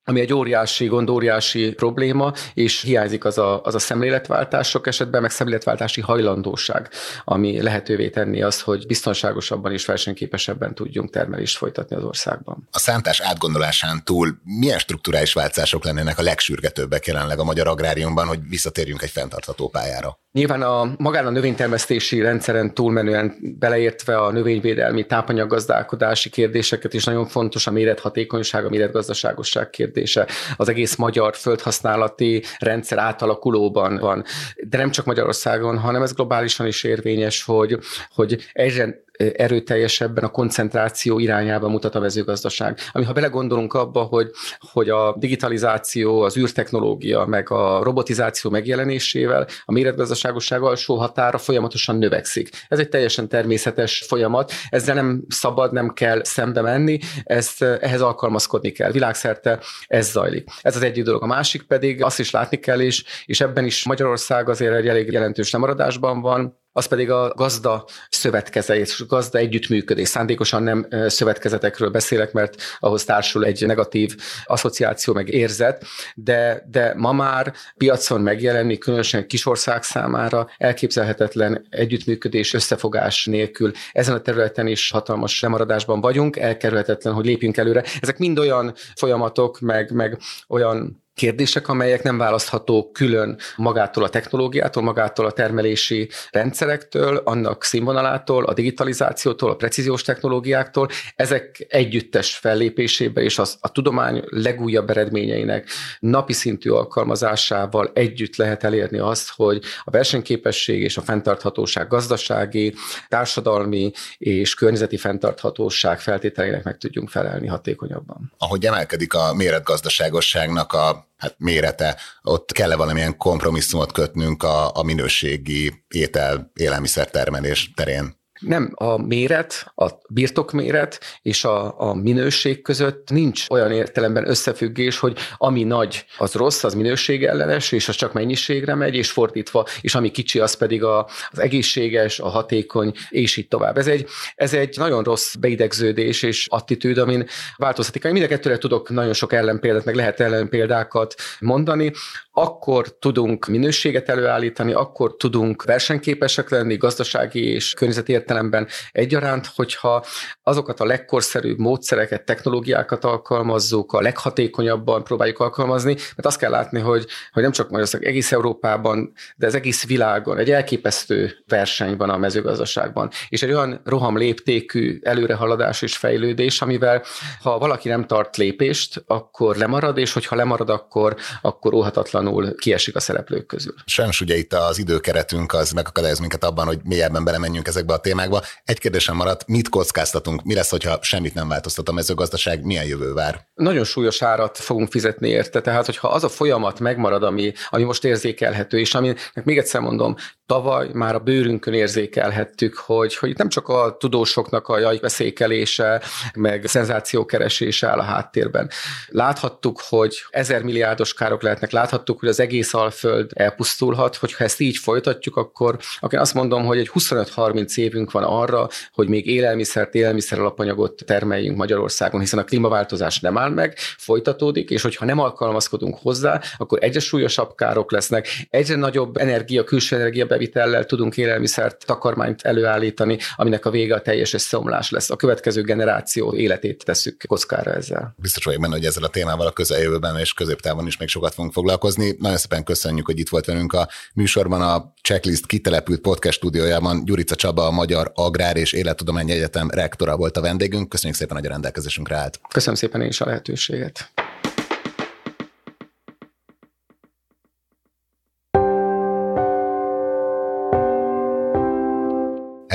ami 0.05 0.19
egy 0.19 0.33
óriási 0.33 0.85
gond, 0.85 1.09
óriási 1.09 1.73
probléma, 1.73 2.33
és 2.53 2.81
hiányzik 2.81 3.25
az 3.25 3.37
a, 3.37 3.61
az 3.63 3.75
a 3.75 3.79
szemléletváltás 3.79 4.69
sok 4.69 4.87
esetben, 4.87 5.21
meg 5.21 5.31
szemléletváltási 5.31 6.01
hajlandóság, 6.01 6.89
ami 7.23 7.61
lehetővé 7.61 8.09
tenni 8.09 8.41
azt, 8.41 8.61
hogy 8.61 8.85
biztonságosabban 8.87 9.71
és 9.71 9.85
versenyképesebben 9.85 10.75
tudjunk 10.75 11.09
termelést 11.09 11.57
folytatni 11.57 11.95
az 11.95 12.03
országban. 12.03 12.67
A 12.71 12.79
szántás 12.79 13.19
átgondolásán 13.19 14.03
túl 14.03 14.37
milyen 14.43 14.79
strukturális 14.79 15.33
változások 15.33 15.83
lennének 15.83 16.19
a 16.19 16.21
legsürgetőbbek 16.21 17.05
jelenleg 17.05 17.39
a 17.39 17.43
magyar 17.43 17.67
agráriumban, 17.67 18.27
hogy 18.27 18.39
visszatérjünk 18.49 19.01
egy 19.01 19.09
fenntartható 19.09 19.69
pályára? 19.69 20.19
Nyilván 20.31 20.61
a 20.61 20.95
magán 20.97 21.25
a 21.25 21.29
növénytermesztési 21.29 22.21
rendszeren 22.21 22.73
túlmenően 22.73 23.35
beleértve 23.59 24.17
a 24.17 24.31
növényvédelmi 24.31 25.05
tápanyaggazdálkodási 25.05 26.29
kérdéseket 26.29 26.93
is 26.93 27.03
nagyon 27.03 27.27
fontos 27.27 27.67
a 27.67 27.71
mérethatékonyság, 27.71 28.65
a 28.65 28.69
méretgazdaságosság 28.69 29.69
kérdése. 29.95 30.27
Az 30.55 30.69
egész 30.69 30.95
magyar 30.95 31.35
földhasználati 31.35 32.43
rendszer 32.59 32.97
átalakulóban 32.97 33.97
van. 33.97 34.23
De 34.55 34.77
nem 34.77 34.91
csak 34.91 35.05
Magyarországon, 35.05 35.77
hanem 35.77 36.01
ez 36.01 36.13
globálisan 36.13 36.67
is 36.67 36.83
érvényes, 36.83 37.43
hogy, 37.43 37.77
hogy 38.15 38.49
egyre 38.53 39.03
erőteljesebben 39.17 40.23
a 40.23 40.29
koncentráció 40.29 41.19
irányába 41.19 41.67
mutat 41.67 41.95
a 41.95 41.99
mezőgazdaság. 41.99 42.79
Ami 42.91 43.05
ha 43.05 43.13
belegondolunk 43.13 43.73
abba, 43.73 44.01
hogy, 44.01 44.31
hogy 44.59 44.89
a 44.89 45.15
digitalizáció, 45.17 46.21
az 46.21 46.37
űrtechnológia, 46.37 47.25
meg 47.25 47.51
a 47.51 47.83
robotizáció 47.83 48.51
megjelenésével 48.51 49.47
a 49.65 49.71
méretgazdaságosság 49.71 50.61
alsó 50.61 50.95
határa 50.95 51.37
folyamatosan 51.37 51.97
növekszik. 51.97 52.49
Ez 52.67 52.79
egy 52.79 52.89
teljesen 52.89 53.27
természetes 53.27 54.03
folyamat, 54.07 54.51
ezzel 54.69 54.95
nem 54.95 55.23
szabad, 55.27 55.71
nem 55.73 55.93
kell 55.93 56.23
szembe 56.23 56.61
menni, 56.61 56.99
ezt, 57.23 57.61
ehhez 57.61 58.01
alkalmazkodni 58.01 58.71
kell. 58.71 58.91
Világszerte 58.91 59.59
ez 59.87 60.11
zajlik. 60.11 60.47
Ez 60.61 60.75
az 60.75 60.81
egyik 60.81 61.03
dolog. 61.03 61.23
A 61.23 61.25
másik 61.25 61.63
pedig 61.63 62.03
azt 62.03 62.19
is 62.19 62.31
látni 62.31 62.57
kell, 62.57 62.81
és, 62.81 63.03
és 63.25 63.41
ebben 63.41 63.65
is 63.65 63.85
Magyarország 63.85 64.49
azért 64.49 64.75
egy 64.75 64.87
elég 64.87 65.11
jelentős 65.11 65.51
lemaradásban 65.51 66.21
van, 66.21 66.63
az 66.77 66.85
pedig 66.85 67.09
a 67.09 67.33
gazda 67.35 67.85
szövetkezés, 68.09 69.05
gazda 69.07 69.37
együttműködés. 69.37 70.07
Szándékosan 70.07 70.63
nem 70.63 70.87
szövetkezetekről 71.07 71.89
beszélek, 71.89 72.31
mert 72.31 72.55
ahhoz 72.79 73.03
társul 73.03 73.45
egy 73.45 73.65
negatív 73.65 74.15
asszociáció 74.45 75.13
meg 75.13 75.29
érzet, 75.29 75.85
de, 76.15 76.65
de 76.67 76.93
ma 76.97 77.11
már 77.11 77.53
piacon 77.77 78.21
megjelenni, 78.21 78.77
különösen 78.77 79.27
kisország 79.27 79.83
számára 79.83 80.49
elképzelhetetlen 80.57 81.65
együttműködés, 81.69 82.53
összefogás 82.53 83.25
nélkül. 83.25 83.71
Ezen 83.91 84.15
a 84.15 84.21
területen 84.21 84.67
is 84.67 84.91
hatalmas 84.91 85.41
lemaradásban 85.41 86.01
vagyunk, 86.01 86.37
elkerülhetetlen, 86.37 87.13
hogy 87.13 87.25
lépjünk 87.25 87.57
előre. 87.57 87.83
Ezek 87.99 88.17
mind 88.17 88.39
olyan 88.39 88.73
folyamatok, 88.95 89.59
meg, 89.59 89.91
meg 89.91 90.17
olyan 90.47 91.04
kérdések, 91.15 91.67
amelyek 91.67 92.03
nem 92.03 92.17
választhatók 92.17 92.93
külön 92.93 93.37
magától 93.55 94.03
a 94.03 94.09
technológiától, 94.09 94.83
magától 94.83 95.25
a 95.25 95.31
termelési 95.31 96.09
rendszerektől, 96.31 97.17
annak 97.17 97.63
színvonalától, 97.63 98.45
a 98.45 98.53
digitalizációtól, 98.53 99.49
a 99.49 99.55
precíziós 99.55 100.01
technológiáktól. 100.01 100.89
Ezek 101.15 101.65
együttes 101.69 102.35
fellépésébe 102.35 103.21
és 103.21 103.39
az, 103.39 103.57
a 103.59 103.71
tudomány 103.71 104.23
legújabb 104.29 104.89
eredményeinek 104.89 105.69
napi 105.99 106.33
szintű 106.33 106.69
alkalmazásával 106.69 107.91
együtt 107.93 108.35
lehet 108.35 108.63
elérni 108.63 108.97
azt, 108.97 109.31
hogy 109.35 109.63
a 109.83 109.91
versenyképesség 109.91 110.81
és 110.81 110.97
a 110.97 111.01
fenntarthatóság 111.01 111.87
gazdasági, 111.87 112.73
társadalmi 113.07 113.91
és 114.17 114.53
környezeti 114.53 114.97
fenntarthatóság 114.97 115.99
feltételeinek 115.99 116.63
meg 116.63 116.77
tudjunk 116.77 117.09
felelni 117.09 117.47
hatékonyabban. 117.47 118.33
Ahogy 118.37 118.65
emelkedik 118.65 119.13
a 119.13 119.33
méretgazdaságosságnak 119.33 120.73
a 120.73 121.04
hát 121.25 121.35
mérete, 121.39 121.97
ott 122.21 122.51
kell-e 122.51 122.75
valamilyen 122.75 123.17
kompromisszumot 123.17 123.91
kötnünk 123.91 124.43
a, 124.43 124.75
a 124.75 124.83
minőségi 124.83 125.85
étel, 125.87 126.51
élelmiszertermelés 126.53 127.71
terén? 127.75 128.23
Nem, 128.47 128.71
a 128.73 128.97
méret, 128.97 129.71
a 129.75 129.89
birtokméret 130.09 130.99
és 131.21 131.43
a, 131.43 131.79
a 131.79 131.93
minőség 131.93 132.61
között 132.61 133.09
nincs 133.09 133.45
olyan 133.49 133.71
értelemben 133.71 134.29
összefüggés, 134.29 134.99
hogy 134.99 135.17
ami 135.37 135.63
nagy, 135.63 136.05
az 136.17 136.33
rossz, 136.33 136.63
az 136.63 136.73
minőségellenes, 136.73 137.71
és 137.71 137.87
az 137.87 137.95
csak 137.95 138.13
mennyiségre 138.13 138.75
megy, 138.75 138.95
és 138.95 139.11
fordítva, 139.11 139.65
és 139.81 139.95
ami 139.95 140.11
kicsi, 140.11 140.39
az 140.39 140.53
pedig 140.53 140.83
a, 140.83 141.07
az 141.31 141.39
egészséges, 141.39 142.19
a 142.19 142.27
hatékony, 142.27 142.93
és 143.09 143.37
így 143.37 143.47
tovább. 143.47 143.77
Ez 143.77 143.87
egy, 143.87 144.07
ez 144.35 144.53
egy 144.53 144.77
nagyon 144.77 145.03
rossz 145.03 145.35
beidegződés 145.35 146.23
és 146.23 146.47
attitűd, 146.49 146.97
amin 146.97 147.25
változhatik. 147.57 148.03
Mind 148.03 148.23
a 148.23 148.27
kettőre 148.27 148.57
tudok 148.57 148.89
nagyon 148.89 149.13
sok 149.13 149.33
ellenpéldát, 149.33 149.85
meg 149.85 149.95
lehet 149.95 150.19
ellenpéldákat 150.19 151.15
mondani 151.39 151.91
akkor 152.37 152.97
tudunk 152.99 153.45
minőséget 153.45 154.09
előállítani, 154.09 154.73
akkor 154.73 155.15
tudunk 155.15 155.63
versenyképesek 155.63 156.49
lenni 156.49 156.77
gazdasági 156.77 157.47
és 157.49 157.73
környezeti 157.73 158.11
értelemben. 158.11 158.67
Egyaránt, 158.91 159.49
hogyha 159.55 160.05
azokat 160.43 160.79
a 160.79 160.85
legkorszerűbb 160.85 161.57
módszereket, 161.57 162.25
technológiákat 162.25 163.03
alkalmazzuk, 163.03 163.93
a 163.93 164.01
leghatékonyabban 164.01 165.03
próbáljuk 165.03 165.39
alkalmazni, 165.39 165.93
mert 165.93 166.25
azt 166.25 166.37
kell 166.37 166.51
látni, 166.51 166.79
hogy, 166.79 167.05
hogy 167.31 167.43
nem 167.43 167.51
csak 167.51 167.65
Magyarország, 167.65 168.05
egész 168.05 168.31
Európában, 168.31 169.13
de 169.35 169.45
az 169.45 169.55
egész 169.55 169.87
világon 169.87 170.37
egy 170.37 170.51
elképesztő 170.51 171.43
verseny 171.47 171.97
van 171.97 172.09
a 172.09 172.17
mezőgazdaságban, 172.17 173.09
és 173.29 173.43
egy 173.43 173.51
olyan 173.51 173.81
roham 173.83 174.17
léptékű 174.17 174.99
előrehaladás 175.03 175.81
és 175.81 175.97
fejlődés, 175.97 176.61
amivel 176.61 177.03
ha 177.41 177.57
valaki 177.57 177.89
nem 177.89 178.05
tart 178.05 178.37
lépést, 178.37 179.03
akkor 179.07 179.55
lemarad, 179.55 179.97
és 179.97 180.13
hogyha 180.13 180.35
lemarad, 180.35 180.69
akkor, 180.69 181.15
akkor 181.41 181.73
óhatatlan 181.73 182.24
váratlanul 182.25 182.55
kiesik 182.55 182.95
a 182.95 182.99
szereplők 182.99 183.45
közül. 183.45 183.73
Sajnos 183.85 184.21
ugye 184.21 184.37
itt 184.37 184.53
az 184.53 184.77
időkeretünk 184.77 185.53
az 185.53 185.71
megakadályoz 185.71 186.19
minket 186.19 186.43
abban, 186.43 186.65
hogy 186.65 186.79
mélyebben 186.83 187.23
belemenjünk 187.23 187.67
ezekbe 187.67 187.93
a 187.93 187.97
témákba. 187.97 188.41
Egy 188.63 188.79
kérdésem 188.79 189.15
maradt, 189.15 189.47
mit 189.47 189.69
kockáztatunk? 189.69 190.43
Mi 190.43 190.53
lesz, 190.53 190.69
hogyha 190.69 190.97
semmit 191.01 191.33
nem 191.33 191.47
változtat 191.47 191.89
a 191.89 191.91
mezőgazdaság? 191.91 192.63
Milyen 192.63 192.85
jövő 192.85 193.13
vár? 193.13 193.47
Nagyon 193.53 193.83
súlyos 193.83 194.21
árat 194.21 194.57
fogunk 194.57 194.91
fizetni 194.91 195.29
érte. 195.29 195.61
Tehát, 195.61 195.85
hogyha 195.85 196.07
az 196.07 196.23
a 196.23 196.29
folyamat 196.29 196.79
megmarad, 196.79 197.23
ami, 197.23 197.53
ami 197.69 197.83
most 197.83 198.03
érzékelhető, 198.03 198.79
és 198.79 198.93
aminek 198.93 199.43
még 199.43 199.57
egyszer 199.57 199.81
mondom, 199.81 200.15
tavaly 200.45 200.89
már 200.93 201.15
a 201.15 201.19
bőrünkön 201.19 201.73
érzékelhettük, 201.73 202.75
hogy, 202.77 203.15
hogy 203.15 203.37
nem 203.37 203.49
csak 203.49 203.67
a 203.67 203.95
tudósoknak 203.99 204.67
a 204.67 204.79
jajveszékelése, 204.79 206.01
meg 206.35 206.65
szenzációkeresése 206.65 207.87
áll 207.87 207.99
a 207.99 208.03
háttérben. 208.03 208.69
Láthattuk, 209.07 209.81
hogy 209.89 210.17
ezer 210.29 210.63
milliárdos 210.63 211.13
károk 211.13 211.41
lehetnek, 211.41 211.71
láthattuk, 211.71 212.19
hogy 212.19 212.29
az 212.29 212.39
egész 212.39 212.73
alföld 212.73 213.31
elpusztulhat, 213.33 214.15
hogyha 214.15 214.43
ezt 214.43 214.59
így 214.59 214.77
folytatjuk, 214.77 215.35
akkor, 215.35 215.77
akkor 215.99 216.19
azt 216.19 216.33
mondom, 216.33 216.65
hogy 216.65 216.77
egy 216.77 216.89
25-30 216.93 217.77
évünk 217.77 218.11
van 218.11 218.23
arra, 218.23 218.67
hogy 218.93 219.07
még 219.07 219.27
élelmiszert, 219.27 219.95
élelmiszer 219.95 220.39
alapanyagot 220.39 221.05
termeljünk 221.05 221.57
Magyarországon, 221.57 222.19
hiszen 222.19 222.39
a 222.39 222.43
klímaváltozás 222.43 223.19
nem 223.19 223.37
áll 223.37 223.49
meg, 223.49 223.77
folytatódik, 223.97 224.69
és 224.69 224.81
hogyha 224.81 225.05
nem 225.05 225.19
alkalmazkodunk 225.19 225.97
hozzá, 226.01 226.41
akkor 226.57 226.77
egyre 226.81 226.99
súlyosabb 226.99 227.55
károk 227.55 227.91
lesznek, 227.91 228.27
egyre 228.49 228.75
nagyobb 228.75 229.17
energia, 229.17 229.63
külső 229.63 229.95
energia 229.95 230.25
bevitellel 230.35 230.85
tudunk 230.85 231.17
élelmiszert, 231.17 231.85
takarmányt 231.85 232.41
előállítani, 232.41 233.17
aminek 233.35 233.65
a 233.65 233.69
vége 233.69 233.95
a 233.95 234.01
teljes 234.01 234.33
összeomlás 234.33 234.89
lesz. 234.89 235.09
A 235.09 235.15
következő 235.15 235.61
generáció 235.61 236.33
életét 236.33 236.83
tesszük 236.85 237.23
kockára 237.27 237.71
ezzel. 237.71 238.15
Biztos 238.17 238.43
vagyok 238.43 238.61
benne, 238.61 238.75
hogy 238.75 238.85
ezzel 238.85 239.03
a 239.03 239.07
témával 239.07 239.47
a 239.47 239.51
közeljövőben 239.51 240.17
és 240.17 240.33
középtávon 240.33 240.87
is 240.87 240.97
még 240.97 241.07
sokat 241.07 241.33
fogunk 241.33 241.53
foglalkozni. 241.53 242.15
Nagyon 242.19 242.37
szépen 242.37 242.63
köszönjük, 242.63 243.05
hogy 243.05 243.19
itt 243.19 243.29
volt 243.29 243.45
velünk 243.45 243.73
a 243.73 243.87
műsorban 244.13 244.61
a 244.61 244.93
Checklist 245.01 245.45
kitelepült 245.45 246.01
podcast 246.01 246.37
stúdiójában. 246.37 247.05
Gyurica 247.05 247.35
Csaba, 247.35 247.67
a 247.67 247.71
Magyar 247.71 248.11
Agrár 248.13 248.57
és 248.57 248.73
Élettudományi 248.73 249.31
Egyetem 249.31 249.69
rektora 249.69 250.17
volt 250.17 250.37
a 250.37 250.41
vendégünk. 250.41 250.89
Köszönjük 250.89 251.17
szépen, 251.17 251.37
hogy 251.37 251.45
a 251.45 251.49
rendelkezésünkre 251.49 252.15
állt. 252.15 252.39
Köszönöm 252.49 252.75
szépen 252.75 253.01
én 253.01 253.07
is 253.07 253.21
a 253.21 253.25
lehetőséget. 253.25 254.24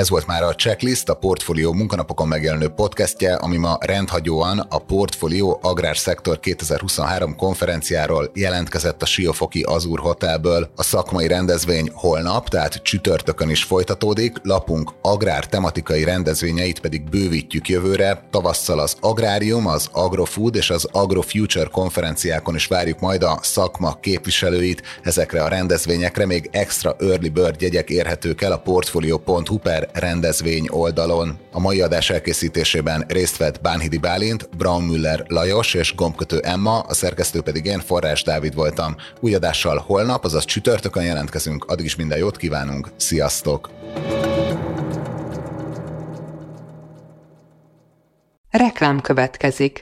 Ez 0.01 0.11
volt 0.11 0.27
már 0.27 0.43
a 0.43 0.55
Checklist, 0.55 1.09
a 1.09 1.15
Portfolio 1.15 1.73
munkanapokon 1.73 2.29
megjelenő 2.29 2.69
podcastje, 2.69 3.35
ami 3.35 3.57
ma 3.57 3.79
rendhagyóan 3.81 4.59
a 4.59 4.79
Portfolio 4.79 5.59
Agrárszektor 5.63 6.41
2023 6.41 7.37
konferenciáról 7.37 8.31
jelentkezett 8.35 9.03
a 9.03 9.07
Siófoki 9.07 9.63
Azur 9.63 9.99
Hotelből. 9.99 10.71
A 10.77 10.83
szakmai 10.83 11.27
rendezvény 11.27 11.91
holnap, 11.95 12.49
tehát 12.49 12.83
csütörtökön 12.83 13.51
is 13.51 13.65
folytatódik, 13.65 14.37
lapunk 14.43 14.93
agrár 15.03 15.47
tematikai 15.47 16.05
rendezvényeit 16.05 16.81
pedig 16.81 17.03
bővítjük 17.09 17.69
jövőre. 17.69 18.27
Tavasszal 18.31 18.79
az 18.79 18.97
Agrárium, 19.01 19.67
az 19.67 19.89
Agrofood 19.93 20.55
és 20.55 20.71
az 20.71 20.89
Agrofuture 20.93 21.69
konferenciákon 21.73 22.55
is 22.55 22.67
várjuk 22.67 23.01
majd 23.01 23.23
a 23.23 23.39
szakma 23.43 23.99
képviselőit. 24.01 24.83
Ezekre 25.03 25.43
a 25.43 25.49
rendezvényekre 25.49 26.27
még 26.27 26.49
extra 26.53 26.97
early 27.01 27.29
bird 27.29 27.61
jegyek 27.61 27.91
érhetők 27.91 28.43
el 28.43 28.53
a 28.53 28.59
portfolio.hu 28.59 29.59
per 29.59 29.89
rendezvény 29.93 30.67
oldalon. 30.71 31.39
A 31.53 31.61
mai 31.61 31.81
adás 31.81 32.11
elkészítésében 32.11 33.05
részt 33.09 33.37
vett 33.37 33.61
Bánhidi 33.61 33.99
Bálint, 33.99 34.49
Braun 34.57 34.83
Müller 34.83 35.25
Lajos 35.29 35.75
és 35.75 35.95
Gombkötő 35.95 36.39
Emma, 36.39 36.79
a 36.79 36.95
szerkesztő 36.95 37.41
pedig 37.41 37.65
én 37.65 37.81
Forrás 37.81 38.23
Dávid 38.23 38.55
voltam. 38.55 38.97
Új 39.21 39.35
adással 39.35 39.85
holnap, 39.87 40.25
azaz 40.25 40.45
csütörtökön 40.45 41.05
jelentkezünk, 41.05 41.65
addig 41.65 41.85
is 41.85 41.97
minden 41.97 42.19
jót 42.19 42.37
kívánunk, 42.37 42.89
sziasztok! 42.97 43.71
Reklám 48.51 49.01
következik. 49.01 49.81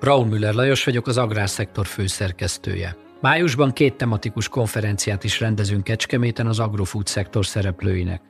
Braun 0.00 0.28
Müller 0.28 0.54
Lajos 0.54 0.84
vagyok, 0.84 1.06
az 1.06 1.16
agrárszektor 1.16 1.86
főszerkesztője. 1.86 2.96
Májusban 3.20 3.72
két 3.72 3.94
tematikus 3.94 4.48
konferenciát 4.48 5.24
is 5.24 5.40
rendezünk 5.40 5.84
Kecskeméten 5.84 6.46
az 6.46 6.58
agrofood 6.58 7.06
szektor 7.06 7.46
szereplőinek. 7.46 8.29